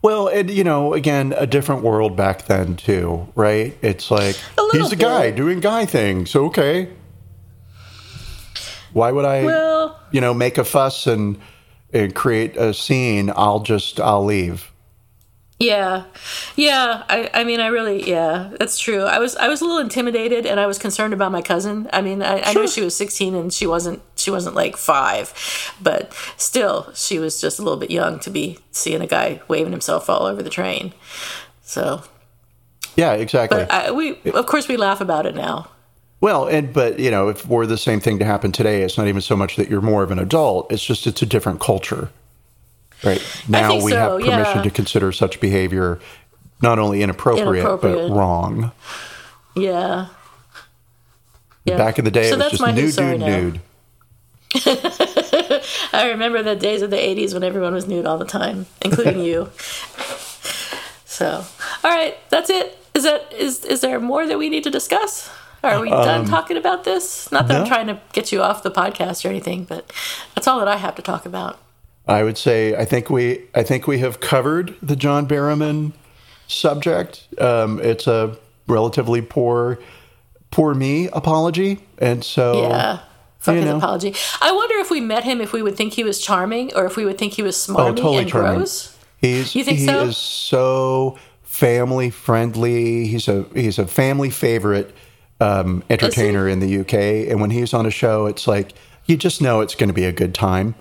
[0.03, 3.77] Well, and you know, again, a different world back then too, right?
[3.83, 4.37] It's like
[4.73, 6.37] he's a guy doing guy things.
[6.37, 6.91] Okay,
[8.93, 11.39] why would I, Well, you know, make a fuss and
[11.93, 13.32] and create a scene?
[13.37, 14.72] I'll just I'll leave.
[15.59, 16.05] Yeah,
[16.55, 17.05] yeah.
[17.09, 19.05] I, I mean, I really, yeah, that's true.
[19.05, 21.89] I was, I was a little intimidated, and I was concerned about my cousin.
[21.95, 25.32] I mean, I, I know she was sixteen, and she wasn't, she wasn't like five,
[25.80, 29.72] but still, she was just a little bit young to be seeing a guy waving
[29.72, 30.93] himself all over the train.
[31.62, 32.03] So,
[32.95, 33.61] Yeah, exactly.
[33.61, 35.70] but I, we, of course, we laugh about it now.
[36.21, 39.07] Well, and but you know, if were the same thing to happen today, it's not
[39.09, 40.71] even so much that you're more of an adult.
[40.73, 42.11] It's just it's a different culture,
[43.05, 43.23] right?
[43.49, 44.62] Now we so, have permission yeah.
[44.62, 46.01] to consider such behavior
[46.62, 48.09] not only inappropriate, Inappropriate.
[48.09, 48.73] but wrong.
[49.55, 50.09] Yeah.
[51.64, 51.77] Yeah.
[51.77, 53.27] Back in the day, So it was that's just my nude, nude, now.
[53.27, 53.61] nude.
[55.93, 59.21] I remember the days of the 80s when everyone was nude all the time, including
[59.21, 59.51] you.
[61.09, 61.47] So,
[61.83, 62.77] all right, that's it.
[62.93, 65.31] Is that is is there more that we need to discuss?
[65.65, 67.31] Are we done talking about this?
[67.33, 69.91] Not that I'm Um, trying to get you off the podcast or anything, but
[70.35, 71.59] that's all that I have to talk about.
[72.07, 75.93] I would say I think we I think we have covered the John Barrowman
[76.47, 77.27] subject.
[77.41, 78.37] Um, it's a
[78.69, 79.79] relatively poor
[80.51, 82.99] poor me apology, and so Yeah.
[83.41, 83.77] Fuck you know.
[83.77, 84.15] apology.
[84.41, 86.97] I wonder if we met him if we would think he was charming or if
[86.97, 88.55] we would think he was oh, smarmy totally and charming.
[88.57, 88.97] gross.
[89.21, 90.05] He's You think he so?
[90.05, 93.07] is so family friendly.
[93.07, 94.95] He's a he's a family favorite
[95.41, 96.95] um, entertainer in the UK,
[97.30, 98.72] and when he's on a show, it's like
[99.07, 100.74] you just know it's going to be a good time.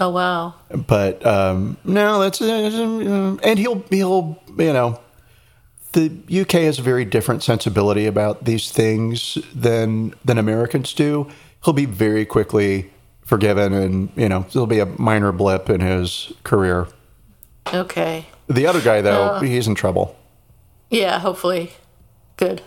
[0.00, 0.54] Oh wow.
[0.86, 5.00] but um, no, that's uh, and he'll he'll you know
[5.92, 6.10] the
[6.42, 11.28] UK has a very different sensibility about these things than than Americans do.
[11.64, 12.90] He'll be very quickly
[13.22, 16.86] forgiven, and you know there'll be a minor blip in his career.
[17.74, 18.26] Okay.
[18.46, 19.40] The other guy, though, Uh.
[19.40, 20.16] he's in trouble.
[20.90, 21.72] Yeah, hopefully.
[22.38, 22.62] Good.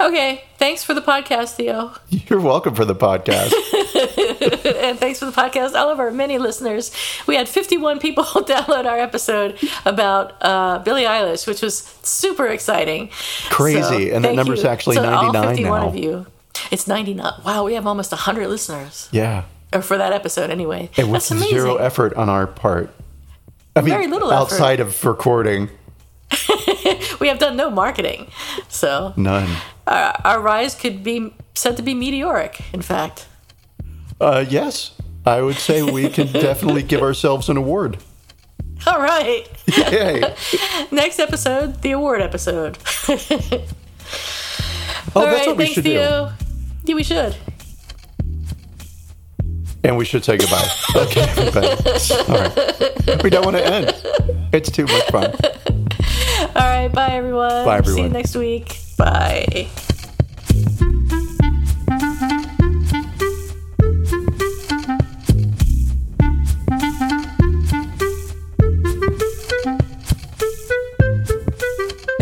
[0.00, 1.92] Okay, thanks for the podcast, Theo.
[2.08, 3.52] You're welcome for the podcast.
[4.84, 6.92] and thanks for the podcast, all of our many listeners.
[7.26, 13.10] We had 51 people download our episode about uh, Billie Eilish, which was super exciting.
[13.50, 15.88] Crazy, So, and that number's you actually all 99 51 now.
[15.88, 16.26] of you.
[16.70, 17.32] It's 99.
[17.44, 19.08] Wow, we have almost 100 listeners.
[19.10, 20.90] yeah, or for that episode anyway.
[20.96, 22.94] And with That's zero effort on our part.
[23.74, 24.40] I mean, Very little effort.
[24.52, 25.68] outside of recording,
[27.20, 28.30] We have done no marketing,
[28.68, 29.48] so none.
[29.86, 32.60] our, our rise could be said to be meteoric.
[32.72, 33.26] In fact,
[34.20, 34.92] Uh, yes,
[35.26, 37.98] I would say we can definitely give ourselves an award.
[38.86, 39.46] all right.
[39.66, 40.34] Yay!
[40.92, 42.78] Next episode, the award episode.
[43.08, 43.12] Oh,
[45.16, 45.92] All that's right, what we thanks, should do.
[45.92, 46.32] Yeah,
[46.94, 47.36] we should.
[49.84, 50.68] And we should say goodbye.
[50.94, 51.68] Okay, everybody.
[51.68, 53.22] All right.
[53.22, 53.94] We don't want to end.
[54.52, 55.34] It's too much fun.
[56.40, 57.64] All right, bye everyone.
[57.64, 58.78] Bye, See you next week.
[58.96, 59.68] Bye.